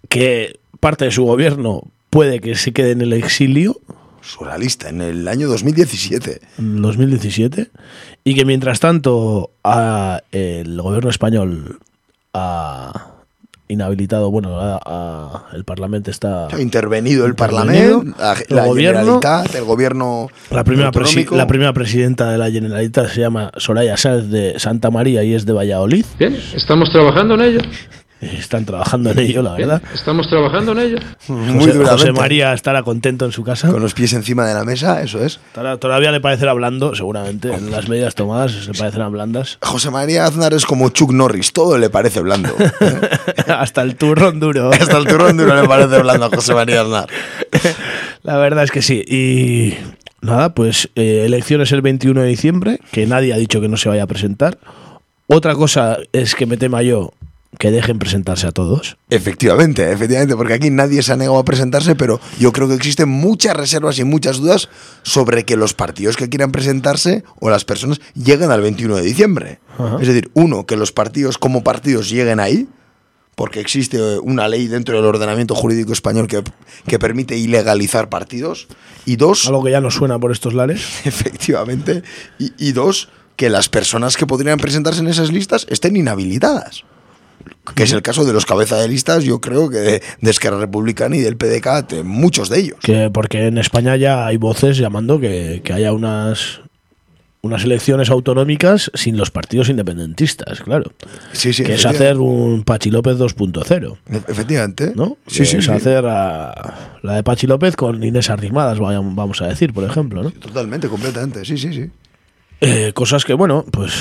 [0.08, 3.78] que parte de su gobierno puede que se quede en el exilio
[4.22, 6.42] Surrealista, en el año 2017.
[6.58, 7.70] en 2017
[8.24, 11.80] y que mientras tanto a- el gobierno español
[12.34, 13.12] ha
[13.70, 19.00] inhabilitado, bueno, a- a- el Parlamento está Ha intervenido el Parlamento, la, el la gobierno,
[19.22, 20.92] Generalitat, el gobierno la primera,
[21.32, 25.46] la primera presidenta de la Generalitat se llama Soraya Sáenz de Santa María y es
[25.46, 26.04] de Valladolid.
[26.18, 27.60] Bien, estamos trabajando en ello.
[28.22, 29.82] Están trabajando en ello, la verdad.
[29.94, 30.98] Estamos trabajando en ello.
[31.30, 31.90] Muy José, duramente.
[31.90, 33.70] José María estará contento en su casa.
[33.72, 35.40] Con los pies encima de la mesa, eso es.
[35.54, 37.54] Todavía- Todavía le parecerá blando, seguramente.
[37.54, 39.58] En las medidas tomadas se parecerán blandas.
[39.62, 42.50] José María Aznar es como Chuck Norris, todo le parece blando.
[43.48, 44.72] Hasta el turrón duro.
[44.74, 47.08] Hasta el turrón duro le parece blando a José María Aznar.
[48.24, 49.02] La verdad es que sí.
[49.08, 49.76] Y
[50.22, 53.88] nada, pues eh, elecciones el 21 de diciembre, que nadie ha dicho que no se
[53.90, 54.58] vaya a presentar.
[55.28, 57.14] Otra cosa es que me tema yo
[57.58, 58.98] que dejen presentarse a todos.
[59.10, 63.10] Efectivamente, efectivamente, porque aquí nadie se ha negado a presentarse, pero yo creo que existen
[63.10, 64.70] muchas reservas y muchas dudas
[65.04, 69.60] sobre que los partidos que quieran presentarse o las personas lleguen al 21 de diciembre.
[69.78, 69.98] Ajá.
[70.00, 72.68] Es decir, uno, que los partidos como partidos lleguen ahí,
[73.36, 76.44] porque existe una ley dentro del ordenamiento jurídico español que,
[76.88, 78.68] que permite ilegalizar partidos,
[79.06, 79.48] y dos...
[79.48, 80.86] Algo que ya nos suena por estos lares.
[81.06, 82.04] Efectivamente,
[82.38, 86.84] y, y dos, que las personas que podrían presentarse en esas listas estén inhabilitadas.
[87.76, 90.60] Que es el caso de los cabeza de listas, yo creo que de, de Esquerra
[90.60, 92.78] Republicana y del PDK, de muchos de ellos.
[92.82, 96.62] Que porque en España ya hay voces llamando que, que haya unas
[97.42, 100.92] unas elecciones autonómicas sin los partidos independentistas, claro.
[101.32, 103.98] Sí, sí, que es hacer un Pachi López 2.0.
[104.12, 104.92] E- Efectivamente.
[104.94, 105.16] ¿No?
[105.26, 105.72] Sí, sí, es sí.
[105.72, 110.32] hacer a- la de Pachi López con Inés Arrimadas, vamos a decir, por ejemplo, ¿no?
[110.32, 111.90] Totalmente, completamente, sí, sí, sí.
[112.60, 113.94] Eh, cosas que, bueno, pues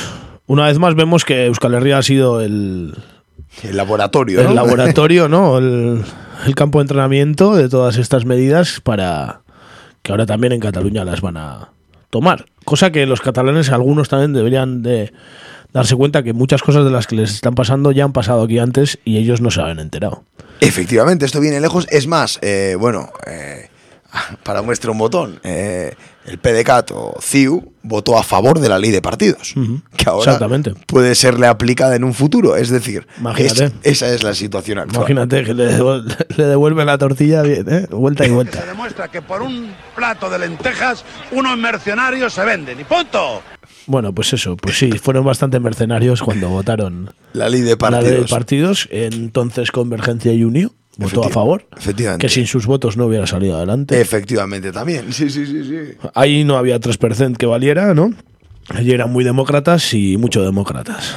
[0.48, 2.92] una vez más vemos que Euskal Herria ha sido el,
[3.62, 4.55] El laboratorio, el ¿no?
[4.55, 5.59] laboratorio, ¿no?
[5.59, 6.05] El,
[6.47, 9.41] el campo de entrenamiento de todas estas medidas para
[10.03, 11.70] que ahora también en Cataluña las van a
[12.11, 12.47] tomar.
[12.64, 15.12] Cosa que los catalanes, algunos también deberían de
[15.72, 18.59] darse cuenta que muchas cosas de las que les están pasando ya han pasado aquí
[18.59, 20.24] antes y ellos no se habían enterado.
[20.61, 21.86] Efectivamente, esto viene lejos.
[21.91, 23.68] Es más, eh, bueno, eh,
[24.43, 25.95] para muestra un botón, eh,
[26.29, 29.55] el PDCAT o CIU votó a favor de la ley de partidos,
[29.97, 30.74] que ahora Exactamente.
[30.87, 32.55] puede serle aplicada en un futuro.
[32.57, 33.64] Es decir, Imagínate.
[33.64, 34.97] es- esa es la situación actual.
[34.99, 36.05] Imagínate que le, devol-
[36.37, 37.87] le devuelven la tortilla bien, ¿eh?
[37.91, 38.61] Vuelta y vuelta.
[38.61, 43.43] Se demuestra que por un plato de lentejas unos mercenarios se venden y punto.
[43.87, 48.11] Bueno, pues eso, pues sí, fueron bastante mercenarios cuando votaron La ley de la ley
[48.11, 48.31] de partidos.
[48.31, 48.89] partidos.
[48.91, 51.64] Entonces Convergencia y Unión votó a favor.
[51.76, 52.26] efectivamente.
[52.26, 54.01] Que sin sus votos no hubiera salido adelante.
[54.01, 55.12] Efectivamente, también.
[55.12, 55.96] Sí, sí, sí, sí.
[56.14, 58.12] Ahí no había 3% que valiera, ¿no?
[58.68, 61.14] Allí eran muy demócratas y mucho demócratas.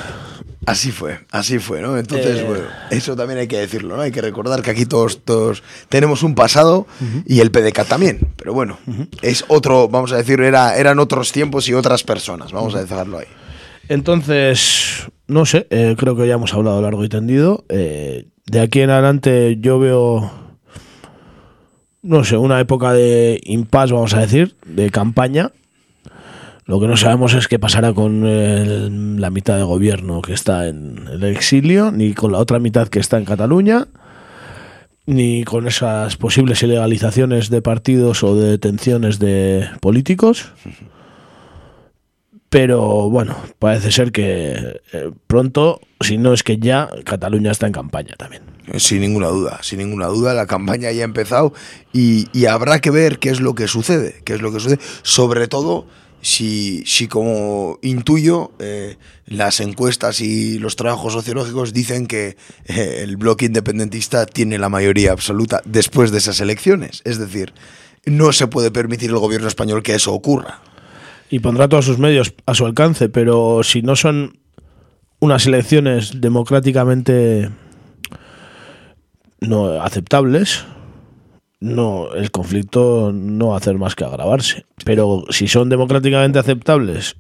[0.68, 1.98] Así fue, así fue, ¿no?
[1.98, 2.46] Entonces, Eh.
[2.48, 4.04] bueno, eso también hay que decirlo, ¿no?
[4.04, 6.86] Hay que recordar que aquí todos, todos tenemos un pasado
[7.26, 8.20] y el PDK también.
[8.38, 8.78] Pero bueno,
[9.24, 13.18] es otro, vamos a decir, era, eran otros tiempos y otras personas, vamos a dejarlo
[13.18, 13.26] ahí.
[13.90, 17.66] Entonces, no sé, eh, creo que ya hemos hablado largo y tendido.
[17.70, 20.32] Eh, de aquí en adelante yo veo,
[22.02, 25.52] no sé, una época de impasse, vamos a decir, de campaña.
[26.66, 30.68] Lo que no sabemos es qué pasará con el- la mitad de gobierno que está
[30.68, 33.88] en el exilio, ni con la otra mitad que está en Cataluña,
[35.06, 40.52] ni con esas posibles ilegalizaciones de partidos o de detenciones de políticos.
[42.52, 47.72] Pero bueno, parece ser que eh, pronto, si no es que ya, Cataluña está en
[47.72, 48.44] campaña también.
[48.76, 51.54] Sin ninguna duda, sin ninguna duda, la campaña ya ha empezado
[51.94, 55.48] y, habrá que ver qué es lo que sucede, qué es lo que sucede, sobre
[55.48, 55.88] todo
[56.22, 58.98] si, si como intuyo, eh,
[59.28, 62.36] las encuestas y los trabajos sociológicos dicen que
[62.66, 67.02] eh, el bloque independentista tiene la mayoría absoluta después de esas elecciones.
[67.06, 67.54] Es decir,
[68.04, 70.60] no se puede permitir el gobierno español que eso ocurra.
[71.32, 74.38] Y pondrá todos sus medios a su alcance, pero si no son
[75.20, 77.50] unas elecciones democráticamente
[79.40, 80.66] no aceptables,
[81.60, 84.66] no el conflicto no va a hacer más que agravarse.
[84.86, 87.16] Pero si son democráticamente aceptables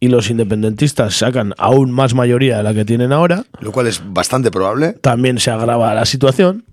[0.00, 4.02] y los independentistas sacan aún más mayoría de la que tienen ahora, Lo cual es
[4.04, 4.94] bastante probable.
[4.94, 6.64] también se agrava la situación,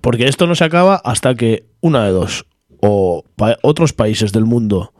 [0.00, 2.46] porque esto no se acaba hasta que una de dos,
[2.80, 4.92] o pa- otros países del mundo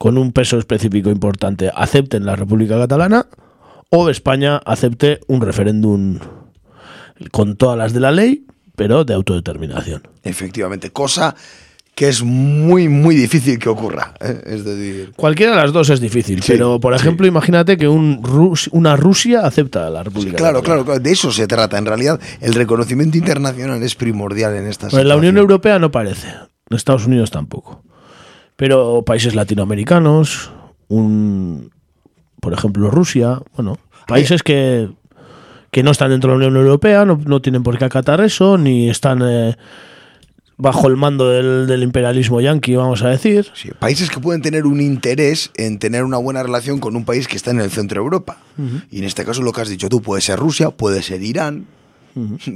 [0.00, 3.26] con un peso específico importante acepten la República Catalana,
[3.90, 6.18] o España acepte un referéndum
[7.32, 8.46] con todas las de la ley,
[8.76, 10.08] pero de autodeterminación.
[10.22, 11.34] Efectivamente, cosa
[11.94, 14.14] que es muy, muy difícil que ocurra.
[14.20, 14.40] ¿eh?
[14.46, 18.22] Es decir, Cualquiera de las dos es difícil, Sí, pero por ejemplo, imagínate que un
[18.22, 21.76] Rus- una Rusia acepta la República claro, claro, claro, de eso se trata.
[21.76, 26.28] En realidad, el reconocimiento internacional es primordial en estas Pues la Unión Europea no parece,
[26.28, 27.82] en Estados Unidos tampoco.
[28.60, 30.50] Pero países latinoamericanos,
[30.88, 31.70] un,
[32.42, 34.90] por ejemplo Rusia, bueno, países que,
[35.70, 38.58] que no están dentro de la Unión Europea, no, no tienen por qué acatar eso,
[38.58, 39.56] ni están eh,
[40.58, 43.46] bajo el mando del, del imperialismo yanqui, vamos a decir.
[43.78, 47.38] Países que pueden tener un interés en tener una buena relación con un país que
[47.38, 48.36] está en el centro de Europa.
[48.90, 51.64] Y en este caso lo que has dicho tú, puede ser Rusia, puede ser Irán,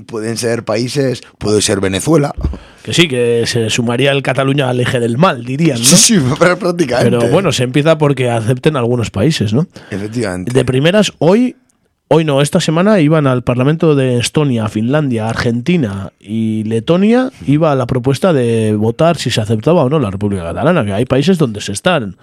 [0.07, 2.35] pueden ser países, puede ser Venezuela.
[2.83, 5.85] Que sí, que se sumaría el Cataluña al eje del mal, dirían, ¿no?
[5.85, 7.17] Sí, sí, pr- prácticamente.
[7.19, 9.67] Pero bueno, se empieza porque acepten algunos países, ¿no?
[9.91, 10.53] Efectivamente.
[10.53, 11.57] De primeras, hoy,
[12.09, 17.75] hoy no, esta semana iban al Parlamento de Estonia, Finlandia, Argentina y Letonia, iba a
[17.75, 21.39] la propuesta de votar si se aceptaba o no la República Catalana, que hay países
[21.39, 22.17] donde se están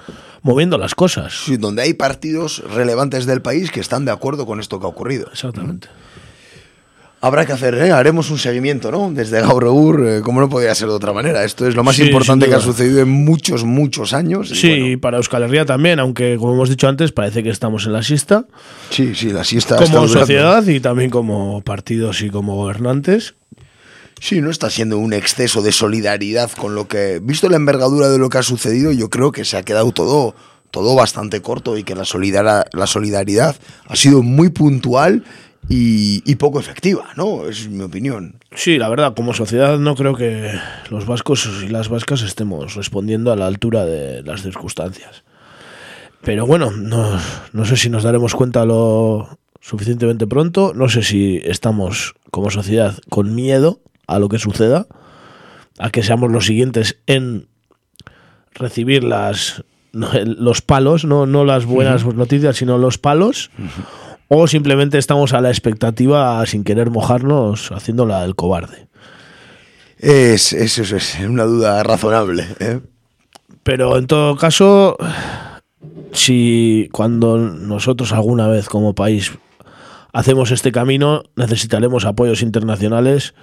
[0.43, 1.33] moviendo las cosas.
[1.45, 4.89] Sí, donde hay partidos relevantes del país que están de acuerdo con esto que ha
[4.89, 5.27] ocurrido.
[5.31, 5.87] Exactamente.
[7.23, 7.91] Habrá que hacer, ¿eh?
[7.91, 9.11] haremos un seguimiento, ¿no?
[9.11, 11.43] Desde Gaur Egur, eh, como no podía ser de otra manera.
[11.43, 14.49] Esto es lo más Sí, importante que ha sucedido en muchos, muchos años.
[14.51, 17.51] y Sí, bueno, y para Euskal Herria también, aunque como hemos dicho antes, parece que
[17.51, 18.45] estamos en la siesta.
[18.89, 20.19] Sí, sí, la siesta Como durando.
[20.19, 23.35] sociedad y también como partidos y como gobernantes.
[24.19, 28.17] Sí, no está siendo un exceso de solidaridad con lo que, visto la envergadura de
[28.17, 30.33] lo que ha sucedido, yo creo que se ha quedado todo,
[30.71, 33.55] todo bastante corto y que la, solidara- la solidaridad
[33.87, 35.23] ha sido muy puntual
[35.71, 37.47] y, y poco efectiva, ¿no?
[37.47, 38.35] Es mi opinión.
[38.53, 40.51] Sí, la verdad, como sociedad no creo que
[40.89, 45.23] los vascos y las vascas estemos respondiendo a la altura de las circunstancias.
[46.23, 47.17] Pero bueno, no,
[47.53, 52.97] no sé si nos daremos cuenta lo suficientemente pronto, no sé si estamos como sociedad
[53.09, 54.87] con miedo a lo que suceda,
[55.79, 57.47] a que seamos los siguientes en
[58.53, 59.63] recibir las
[59.93, 62.13] los palos, no, no las buenas Ujú.
[62.13, 63.51] noticias, sino los palos,
[64.33, 68.87] o simplemente estamos a la expectativa sin querer mojarnos haciéndola del cobarde.
[69.97, 72.47] Es, es, es, es una duda razonable.
[72.61, 72.79] ¿eh?
[73.63, 74.95] Pero en todo caso,
[76.13, 79.33] si cuando nosotros alguna vez como país
[80.13, 83.33] hacemos este camino, necesitaremos apoyos internacionales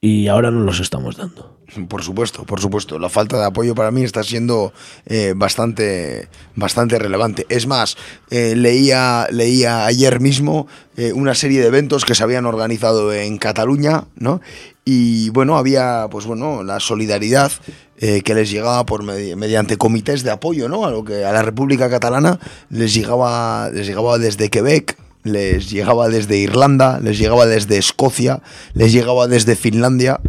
[0.00, 1.56] y ahora no los estamos dando.
[1.88, 2.98] Por supuesto, por supuesto.
[2.98, 4.72] La falta de apoyo para mí está siendo
[5.04, 7.44] eh, bastante, bastante relevante.
[7.50, 7.98] Es más,
[8.30, 13.36] eh, leía, leía ayer mismo eh, una serie de eventos que se habían organizado en
[13.36, 14.40] Cataluña, ¿no?
[14.86, 17.52] Y bueno, había, pues bueno, la solidaridad
[17.98, 20.86] eh, que les llegaba por medi- mediante comités de apoyo, ¿no?
[20.86, 22.40] A lo que a la República Catalana
[22.70, 24.96] les llegaba, les llegaba desde Quebec,
[25.28, 28.42] les llegaba desde Irlanda, les llegaba desde Escocia,
[28.74, 30.20] les llegaba desde Finlandia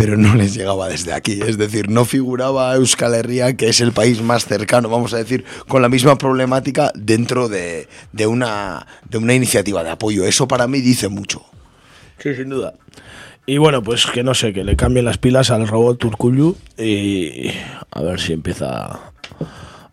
[0.00, 1.40] pero no les llegaba desde aquí.
[1.46, 5.44] Es decir, no figuraba Euskal Herria, que es el país más cercano, vamos a decir,
[5.68, 10.24] con la misma problemática dentro de, de una, de una iniciativa de apoyo.
[10.24, 11.42] Eso para mí dice mucho.
[12.16, 12.72] Sí, sin duda.
[13.44, 17.50] Y bueno, pues que no sé, que le cambien las pilas al robot Turcullu y
[17.90, 19.12] a ver si empieza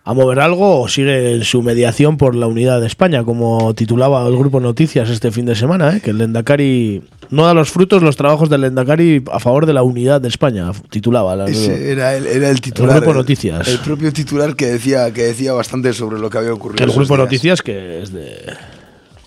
[0.09, 4.25] a mover algo o sigue en su mediación por la unidad de España, como titulaba
[4.25, 6.01] el grupo Noticias este fin de semana, ¿eh?
[6.01, 9.83] que el Lendakari no da los frutos los trabajos del Lendakari a favor de la
[9.83, 11.35] unidad de España, titulaba.
[11.35, 12.95] la- Ese era el, era el titular.
[12.95, 13.67] grupo el- Noticias.
[13.67, 16.85] El propio titular que decía, que decía bastante sobre lo que había ocurrido.
[16.85, 17.25] el grupo días.
[17.25, 18.53] Noticias que es de...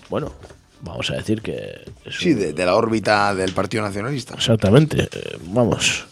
[0.09, 0.31] Bueno,
[0.81, 1.81] vamos a decir que...
[2.05, 4.33] es Sí, de, de la órbita del Partido Nacionalista.
[4.33, 6.05] Exactamente, eh, vamos.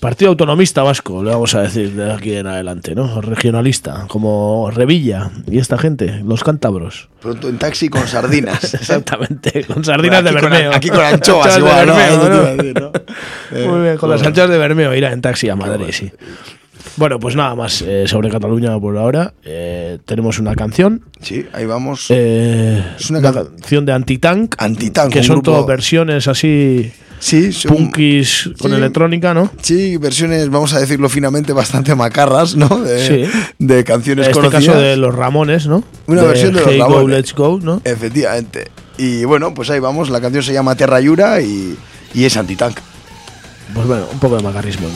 [0.00, 3.20] Partido Autonomista Vasco, le vamos a decir de aquí en adelante, ¿no?
[3.20, 7.08] Regionalista, como Revilla y esta gente, los cántabros.
[7.20, 8.74] Pronto en taxi con sardinas.
[8.74, 10.72] Exactamente, con sardinas Bueno, de con- Bermeo.
[10.74, 11.94] aquí con anchoas igual, ¿no?
[13.70, 16.10] Muy bien, con las anchoas de Bermeo, ir en taxi a Madrid, sí.
[16.96, 19.32] Bueno, pues nada más eh, sobre Cataluña por ahora.
[19.42, 21.02] Eh, tenemos una canción.
[21.20, 22.06] Sí, ahí vamos.
[22.10, 24.54] Eh, Es una una can- canción de Antitank.
[24.58, 26.92] Antitank, Que son todas versiones así.
[27.26, 28.76] Sí, son- punkis con Sí.
[28.76, 29.50] electrónica, ¿no?
[29.62, 32.68] Sí, versiones, vamos a decirlo finamente, bastante macarras, ¿no?
[32.80, 33.38] De, Sí.
[33.58, 34.66] de canciones En este conocidas.
[34.74, 35.82] caso de los Ramones, ¿no?
[36.06, 37.16] Una versión de los Go, Ramones.
[37.16, 37.80] Let's Go, ¿no?
[37.82, 38.68] Efectivamente.
[38.98, 40.10] Y bueno, pues ahí vamos.
[40.10, 41.76] La canción se llama Terra Yura y,
[42.12, 42.76] y es antitank.
[43.72, 44.94] Pues bueno, un poco de macarrismo en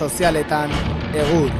[0.00, 0.70] sozialetan
[1.12, 1.50] egur.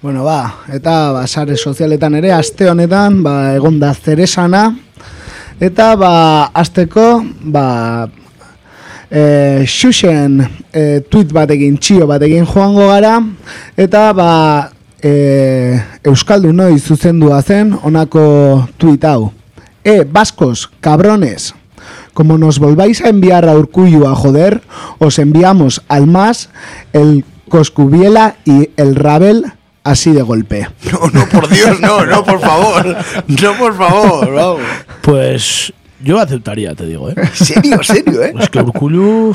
[0.00, 4.72] Bueno, ba, eta ba, sare sozialetan ere, aste honetan, ba, egon da zeresana,
[5.60, 7.20] eta ba, asteko,
[7.52, 8.08] ba,
[9.10, 10.40] e, xuxen
[10.72, 13.18] e, tweet batekin, txio batekin joango gara,
[13.76, 14.30] eta ba,
[15.02, 15.12] e,
[16.04, 19.32] Euskaldu noi zuzendua zen, honako tweet hau.
[19.84, 21.54] E, vascos, cabrones,
[22.14, 24.62] como nos volváis a enviar a Urcuyu a joder,
[24.98, 26.48] os enviamos al más
[26.92, 29.52] el Coscubiela y el Rabel
[29.84, 30.68] así de golpe.
[30.92, 32.96] No, no, por Dios, no, no, por favor.
[33.26, 34.62] No, por favor, vamos.
[35.02, 35.72] Pues
[36.02, 37.14] yo aceptaría, te digo, ¿eh?
[37.34, 38.32] Serio, serio, ¿eh?
[38.38, 39.34] Es que Urkulu...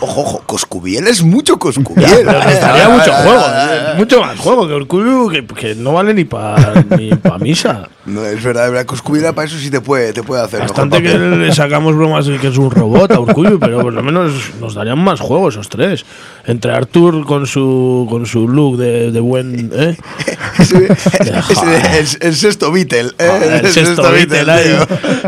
[0.00, 2.22] Ojo, ojo, Coscubiel es mucho Coscubiel.
[2.24, 3.94] Pero necesitaría Ah, mucho juego, ah.
[3.96, 7.88] mucho más juego que Urkulu, que, que no vale ni para ni pa misa.
[8.08, 8.86] No, es verdad, es verdad.
[8.86, 10.60] Coscubiela para eso sí te puede, te puede hacer.
[10.60, 14.02] Bastante que le sacamos bromas de que es un robot a Urkullu, pero por lo
[14.02, 16.04] menos nos darían más juegos esos tres.
[16.46, 19.70] Entre Artur con su con su look de, de buen...
[19.74, 19.96] ¿eh?
[20.58, 23.10] Ese- ese- el, el sexto Beatle.
[23.18, 23.28] ¿eh?
[23.28, 24.86] Joder, el sexto Beatle, tío.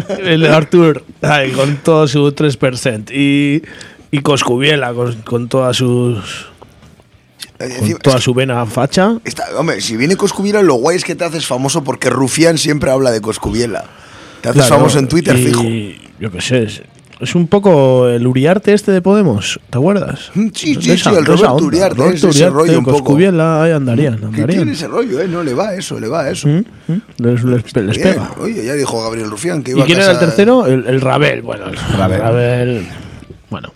[0.16, 0.20] ahí.
[0.24, 1.05] El Artur
[1.55, 3.11] con todo su 3%.
[3.12, 3.62] Y,
[4.11, 6.49] y Coscubiela con, con todas sus...
[7.61, 9.18] Con toda su vena facha.
[9.24, 12.90] Está- hombre, si viene Coscubiela, lo guay es que te haces famoso porque Rufián siempre
[12.90, 13.84] habla de Coscubiela.
[14.40, 15.62] Te haces Claro, famoso en Twitter, y fijo.
[16.18, 16.62] Yo qué sé.
[16.62, 16.82] Es,
[17.20, 20.30] es un poco el Uriarte este de Podemos, ¿te acuerdas?
[20.34, 21.64] Mm, sí, De sí, esa- sí, el Roberto onda.
[21.66, 22.96] Uriarte, Roberto es ese Uriarte, rollo un poco.
[23.00, 24.48] Coscubiela, ahí andarían, Que andarían.
[24.48, 25.28] tiene ese rollo, ¿eh?
[25.28, 26.48] No le va eso, le va eso.
[26.48, 28.30] Mm, mm, Les, les- les pega.
[28.40, 30.66] Oye, ya dijo Gabriel Rufián que ¿Y iba quién a era el casa- tercero?
[30.66, 31.42] El, el Rabel.
[31.42, 32.20] Bueno, el Rabel.
[32.20, 32.86] Rabel.
[33.50, 33.70] Bueno,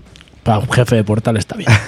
[0.44, 1.70] para un jefe de portal está bien.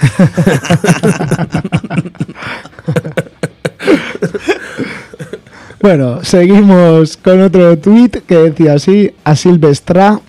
[5.86, 10.20] Bueno, seguimos con otro tuit que decía así, a Silvestra,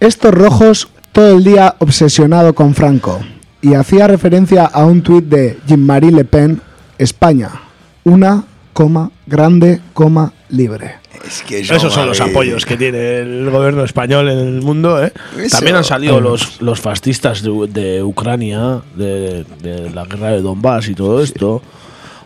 [0.00, 3.20] estos rojos todo el día obsesionado con Franco.
[3.60, 6.62] Y hacía referencia a un tuit de Jean-Marie Le Pen,
[6.96, 7.50] España,
[8.04, 10.94] una, coma, grande, coma, libre.
[11.28, 15.02] Es que Esos son los apoyos que tiene el gobierno español en el mundo.
[15.04, 15.12] ¿eh?
[15.38, 15.56] Eso.
[15.56, 20.88] También han salido los, los fascistas de, de Ucrania, de, de la guerra de Donbass
[20.88, 21.62] y todo esto.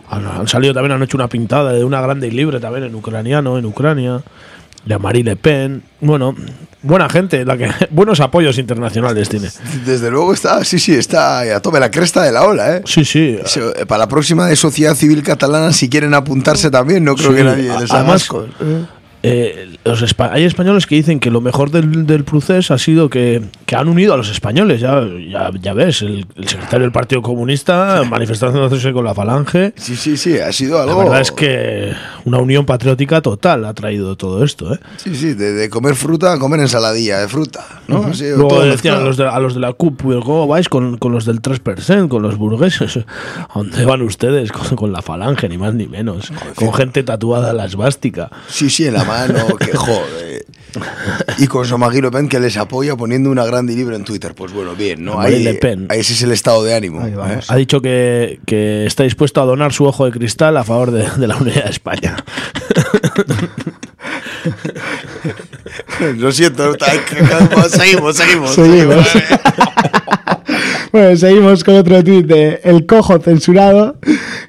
[0.09, 2.95] Han, han salido también, han hecho una pintada de una grande y libre también en
[2.95, 4.21] ucraniano, en Ucrania.
[4.85, 5.81] De Marie Le Pen.
[6.01, 6.35] Bueno,
[6.81, 9.49] buena gente, la que, buenos apoyos internacionales tiene.
[9.85, 12.81] Desde luego está, sí, sí, está a tope la cresta de la ola, ¿eh?
[12.85, 13.37] Sí, sí.
[13.55, 17.37] Eh, Para la próxima de Sociedad Civil Catalana, si quieren apuntarse también, no creo Sí,
[17.37, 18.45] que nadie les haga además, asco.
[19.25, 23.09] Eh, los espa- hay españoles que dicen que lo mejor del, del proceso ha sido
[23.09, 24.81] que, que han unido a los españoles.
[24.81, 29.73] Ya, ya, ya ves, el, el secretario del Partido Comunista manifestándose con la falange.
[29.77, 30.97] Sí, sí, sí, ha sido algo.
[30.97, 31.93] La verdad es que
[32.25, 34.73] una unión patriótica total ha traído todo esto.
[34.73, 34.79] ¿eh?
[34.97, 38.03] Sí, sí, de, de comer fruta a comer ensaladilla de fruta, ¿no?
[38.03, 40.67] Ha sido Luego decían a los, de, a los de la CUP, "Pero ¿cómo vais
[40.67, 42.97] con, con los del 3%, con los burgueses?
[42.97, 44.51] ¿A dónde van ustedes?
[44.51, 46.31] Con, con la falange, ni más ni menos.
[46.55, 48.29] Con gente tatuada a la esvástica.
[48.49, 50.45] Sí, sí, en la mano, que joder.
[51.37, 54.33] Y con Somagui Le Pen que les apoya poniendo una grande libre en Twitter.
[54.33, 55.19] Pues bueno, bien, ¿no?
[55.19, 55.85] Ahí, Le Pen.
[55.89, 57.05] ahí es el estado de ánimo.
[57.05, 57.13] ¿eh?
[57.47, 61.07] Ha dicho que, que está dispuesto a donar su ojo de cristal a favor de,
[61.11, 62.15] de la unidad de España.
[66.17, 68.53] Lo siento, no, está- seguimos, seguimos.
[68.55, 69.07] Seguimos.
[70.93, 73.95] Bueno, seguimos con otro tuit de El Cojo censurado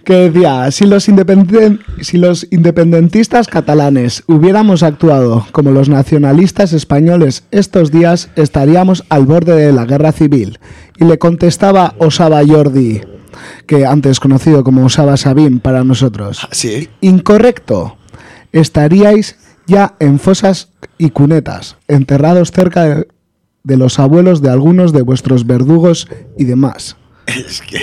[0.05, 7.45] que decía, si los, independen- si los independentistas catalanes hubiéramos actuado como los nacionalistas españoles
[7.51, 10.59] estos días, estaríamos al borde de la guerra civil.
[10.99, 13.01] Y le contestaba Osaba Jordi,
[13.67, 16.47] que antes conocido como Osaba Sabin para nosotros.
[16.51, 16.91] Sí.
[17.01, 17.97] Incorrecto.
[18.53, 20.69] Estaríais ya en fosas
[20.99, 23.09] y cunetas, enterrados cerca de,
[23.65, 26.07] de los abuelos de algunos de vuestros verdugos
[26.39, 26.97] y demás.
[27.27, 27.79] Es que,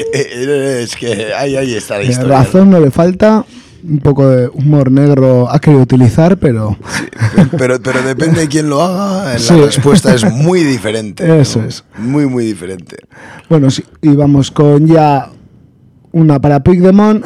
[0.83, 2.37] es que ahí, ahí está la Eh, historia.
[2.37, 3.43] razón no le falta,
[3.83, 6.77] un poco de humor negro ha querido utilizar, pero
[7.57, 9.59] Pero, pero depende de quién lo haga, la Sí.
[9.59, 11.27] respuesta es muy diferente.
[11.27, 11.33] ¿no?
[11.33, 11.83] Eso es.
[11.97, 12.97] Muy, muy diferente.
[13.49, 15.29] bueno, sí, y vamos con ya
[16.11, 17.25] una para Puigdemont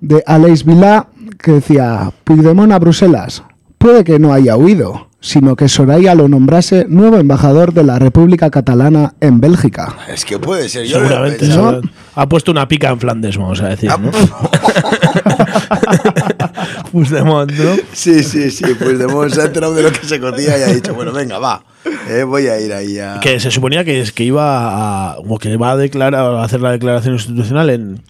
[0.00, 1.06] de Aleix Vilá
[1.38, 3.44] que decía, Puigdemont a Bruselas,
[3.78, 8.50] puede que no haya huido, sino que Soraya lo nombrase nuevo embajador de la República
[8.50, 9.96] Catalana en Bélgica.
[10.12, 11.46] Es que puede ser, yo Seguramente.
[11.46, 11.88] seguramente.
[12.16, 14.10] Ha puesto una pica en Flandes, vamos a decir, ¿no?
[16.92, 17.76] Puigdemont, ¿no?
[17.92, 20.74] Sí, sí, sí, pues de se ha enterado de lo que se cocía y ha
[20.74, 21.64] dicho, bueno, venga, va,
[22.08, 23.20] eh, voy a ir ahí a...
[23.20, 26.60] Que se suponía que, es, que iba a, o que va a declarar, a hacer
[26.60, 28.02] la declaración institucional en,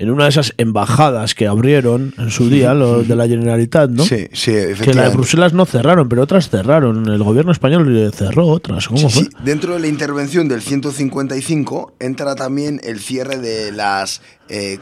[0.00, 4.02] en una de esas embajadas que abrieron en su día, los de la Generalitat, ¿no?
[4.04, 5.16] Sí, sí, Que la de efectivamente.
[5.18, 7.06] Bruselas no cerraron, pero otras cerraron.
[7.06, 8.88] El gobierno español cerró otras.
[8.88, 9.22] ¿Cómo Sí, fue?
[9.24, 9.28] sí.
[9.44, 14.78] Dentro de la intervención del 155 entra también el cierre de las eh,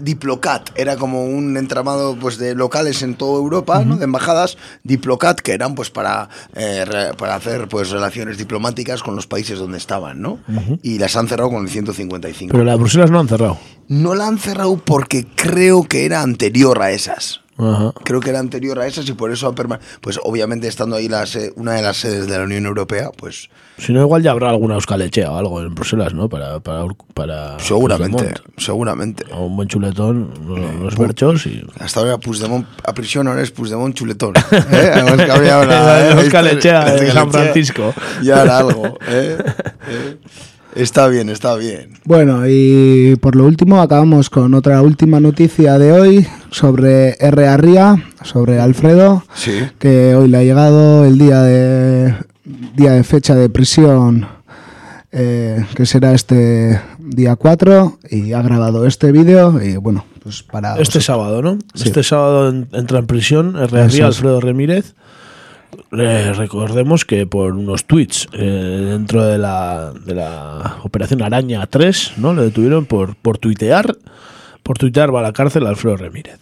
[0.00, 0.70] Diplocat.
[0.74, 3.96] Era como un entramado pues, de locales en toda Europa, ¿no?
[3.96, 9.16] de embajadas Diplocat, que eran pues para, eh, re- para hacer pues relaciones diplomáticas con
[9.16, 10.38] los países donde estaban, ¿no?
[10.82, 12.52] Y las han cerrado con el 155.
[12.52, 13.58] Pero la de Bruselas no han cerrado.
[13.88, 17.39] No la han cerrado porque creo que era anterior a esas.
[17.60, 17.92] Ajá.
[18.04, 19.54] Creo que era anterior a esas y por eso ha.
[20.00, 23.48] Pues obviamente estando ahí la se- una de las sedes de la Unión Europea, pues
[23.78, 26.28] Si no, igual ya habrá alguna euskalechea o algo en Bruselas, ¿no?
[26.28, 26.84] Para, para,
[27.14, 29.24] para seguramente, seguramente.
[29.32, 30.30] O un buen chuletón,
[30.82, 31.62] los Pu- berchos y...
[31.78, 34.34] Hasta ahora Puigdemont a prisión, ahora es Puigdemont chuletón.
[34.36, 34.92] ¿eh?
[34.96, 36.12] Hemos cambiado la, ¿eh?
[36.12, 37.10] euskalechea de.
[37.12, 37.94] San Francisco.
[38.22, 38.86] Ya era algo.
[39.08, 39.38] ¿eh?
[39.88, 40.16] ¿eh?
[40.74, 41.94] Está bien, está bien.
[42.04, 47.48] Bueno, y por lo último acabamos con otra última noticia de hoy sobre R.
[47.48, 49.52] Arria, sobre Alfredo, Sí.
[49.78, 52.14] que hoy le ha llegado el día de
[52.76, 54.26] día de fecha de prisión,
[55.12, 60.70] eh, que será este día 4, y ha grabado este vídeo, y bueno, pues para...
[60.72, 61.04] Este vosotros.
[61.04, 61.58] sábado, ¿no?
[61.74, 61.88] Sí.
[61.88, 63.84] Este sábado en- entra en prisión R.
[63.86, 64.00] es.
[64.00, 64.94] Alfredo Remírez.
[65.92, 72.14] Eh, recordemos que por unos tweets eh, dentro de la, de la operación Araña 3,
[72.18, 72.34] ¿no?
[72.34, 73.96] Le detuvieron por, por tuitear.
[74.62, 76.38] Por tuitear va a la cárcel Alfredo Remírez.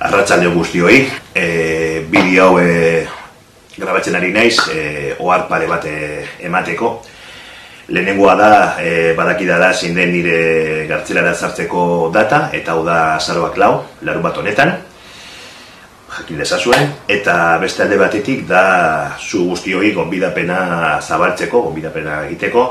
[0.00, 1.02] Arratsalde guztioi,
[1.34, 3.04] e, bideo hau e,
[3.76, 6.94] grabatzen ari naiz, e, ohar pare bat e, emateko.
[7.92, 13.60] Lehenengoa da, e, badakida da zein den nire gartzelara sartzeko data, eta hau da azaroak
[13.60, 14.72] lau, larun bat honetan,
[16.18, 22.64] jakin dezazuen, eta beste alde batetik da zu guztioi gonbidapena zabaltzeko, gonbidapena egiteko,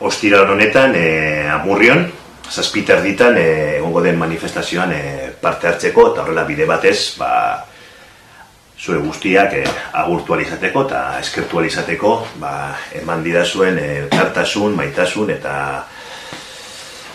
[0.00, 1.08] ostiral honetan e,
[1.50, 2.04] amurrion,
[2.50, 5.02] zazpiter ditan e, egongo den manifestazioan e,
[5.40, 7.30] parte hartzeko eta horrela bide batez ba,
[8.78, 9.64] zure guztiak e,
[10.00, 12.52] agurtu alizateko eta eskertu alizateko ba,
[13.00, 15.54] eman didazuen elkartasun, maitasun eta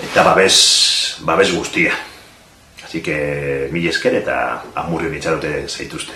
[0.03, 0.57] eta babes,
[1.23, 1.93] babes guztia.
[2.93, 4.35] Así que mil esker eta
[4.77, 6.13] amurrion itxarote zaituzte.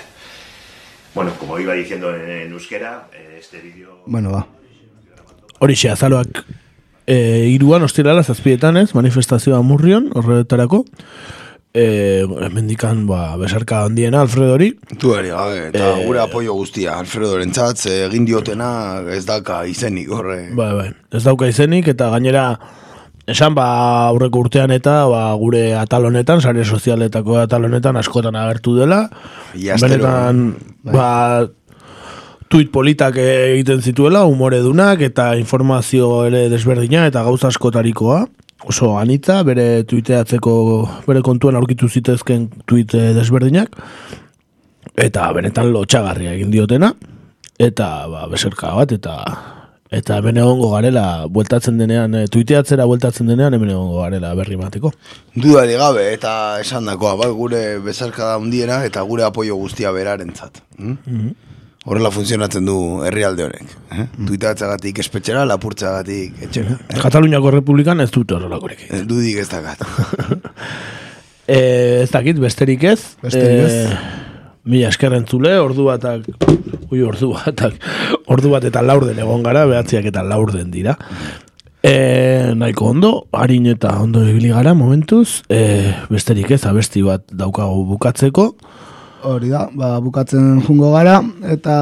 [1.16, 4.04] Bueno, como iba diciendo en, en euskera, eh, este vídeo...
[4.06, 4.46] Bueno, va.
[5.58, 6.46] Horixe, azaroak
[7.08, 10.84] e, iruan ostirala zazpietan ez, manifestazioa murrion, horretarako.
[11.74, 14.76] E, mendikan, ba, besarka handiena Alfredori.
[15.02, 20.14] Tu ere, gabe, eta Eh, gure apoio guztia, Alfredo Rentzatz, egin diotena ez daka izenik,
[20.14, 20.44] horre.
[20.54, 20.92] Bai, bai.
[21.10, 22.52] Ez dauka izenik eta gainera
[23.28, 23.68] esan ba
[24.08, 29.04] aurreko urtean eta ba, gure atal honetan, sare sozialetako atal honetan askotan agertu dela.
[29.54, 30.44] Ia astero, Benetan,
[30.88, 31.10] ba,
[32.48, 38.24] tuit politak egiten zituela, umore dunak eta informazio ere desberdina eta gauza askotarikoa.
[38.68, 40.54] Oso anitza, bere tuiteatzeko,
[41.06, 43.76] bere kontuan aurkitu zitezken tuit eh, desberdinak.
[44.98, 46.90] Eta benetan lotxagarria egin diotena.
[47.60, 49.20] Eta ba, beserka bat, eta
[49.92, 54.92] eta hemen egongo garela, bueltatzen denean, e, tuiteatzera bueltatzen denean, hemen egongo garela berri bateko.
[55.36, 56.32] Dudari gabe, eta
[56.62, 60.62] esan dakoa, bai, gure bezarka da hundiena, eta gure apoio guztia berarentzat.
[60.78, 61.30] Mm?
[61.88, 62.76] Horrela funtzionatzen du
[63.08, 63.74] herrialde honek.
[63.96, 64.06] Eh?
[64.28, 66.76] Tuitatzagatik espetxera, lapurtzagatik etxera.
[67.00, 68.84] Kataluniako Republikan ez dute horrelakorik.
[68.90, 69.84] Eh, Dudik ez dakat.
[71.48, 72.98] E, ez dakit, besterik ez.
[73.24, 73.76] Besterik ez.
[73.88, 74.17] E,
[74.68, 76.26] Mila eskerren zule, ordu batak,
[76.92, 77.78] ui, ordu batak,
[78.28, 80.98] ordu bat eta laurden egon gara, behatziak eta laurden dira.
[81.80, 87.86] E, nahiko ondo, harin eta ondo ibili gara momentuz, e, besterik ez, abesti bat daukagu
[87.94, 88.50] bukatzeko.
[89.28, 91.78] Hori da, ba, bukatzen jungo gara, eta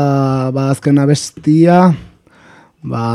[0.53, 1.87] ba, azken abestia,
[2.85, 3.05] ba,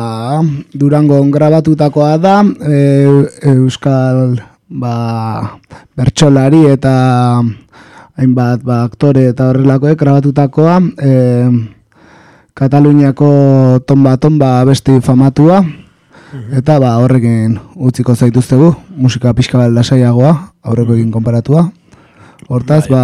[0.74, 2.80] Durango grabatutakoa da, e,
[3.54, 4.94] Euskal ba,
[5.94, 6.94] bertsolari eta
[8.20, 11.12] hainbat ba, aktore eta horrelakoek grabatutakoa, e,
[12.60, 13.30] Kataluniako
[13.88, 15.62] tomba-tomba abesti famatua,
[16.58, 20.34] eta ba, horrekin utziko zaituztegu, musika pixka bat lasaiagoa,
[20.68, 21.70] aurrekoekin konparatua.
[22.50, 23.02] Hortaz, ba,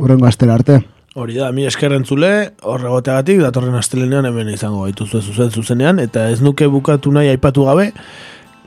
[0.00, 0.78] urrengo astera arte.
[1.12, 2.30] Hori da, mi eskerren zule,
[2.64, 7.90] horregoteagatik, datorren astelenean hemen izango gaituzu zuzen zuzenean, eta ez nuke bukatu nahi aipatu gabe,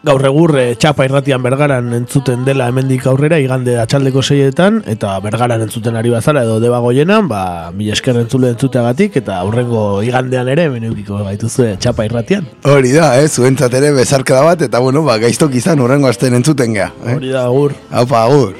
[0.04, 5.64] gaur egur eh, txapa irratian bergaran entzuten dela hemendik aurrera igande atxaldeko seietan eta bergaran
[5.66, 10.68] entzuten ari bazara edo deba goienan ba, mila esker entzule entzuteagatik eta aurrengo igandean ere
[10.70, 15.56] meneukiko gaituzue txapa irratian Hori da, eh, zuentzat ere bezarka bat, eta bueno, ba, gaiztok
[15.56, 16.92] izan urrengo asten entzuten gea.
[17.06, 17.16] Eh?
[17.16, 17.74] Hori da, agur.
[17.92, 18.54] Haupa, agur.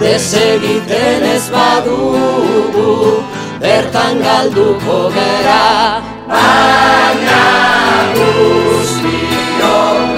[0.00, 3.20] Desegiten ez badugu
[3.60, 6.00] Bertan galduko gera
[6.30, 7.79] Baina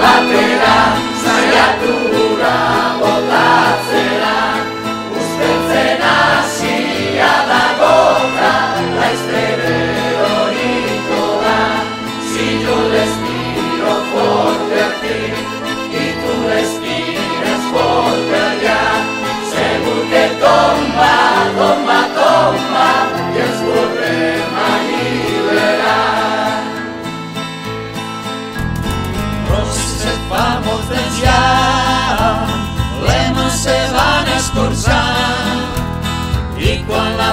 [0.03, 1.12] la pena.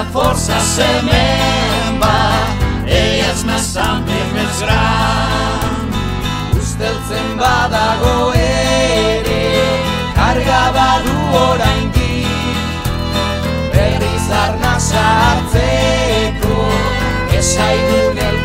[0.05, 2.17] forza se menba
[2.87, 5.87] Eiaz nazan birmez gran.
[6.59, 9.43] Usteltzen badago ere
[10.15, 12.27] Karga badu oraindik
[13.73, 16.57] Berriz arnasa hartzeko
[17.39, 18.40] Esaigun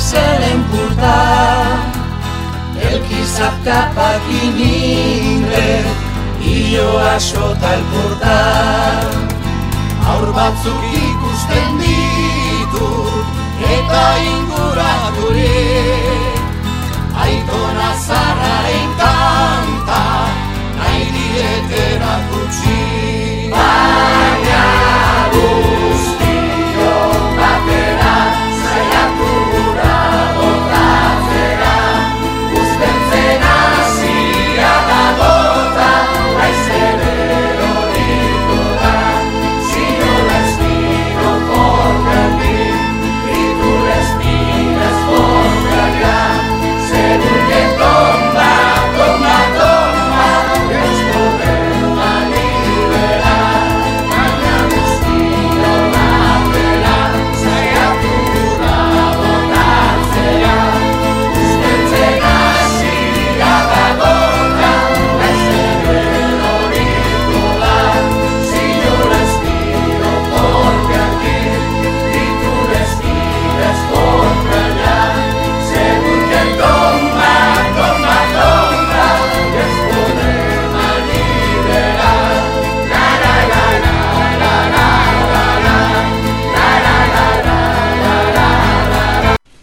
[0.00, 1.16] se l'emportà.
[2.88, 4.42] El qui sap cap a qui
[7.62, 9.04] tal portar
[10.12, 13.26] aur batzuk ikusten ditut
[13.76, 16.36] eta inguraturik
[17.24, 18.29] aitona zan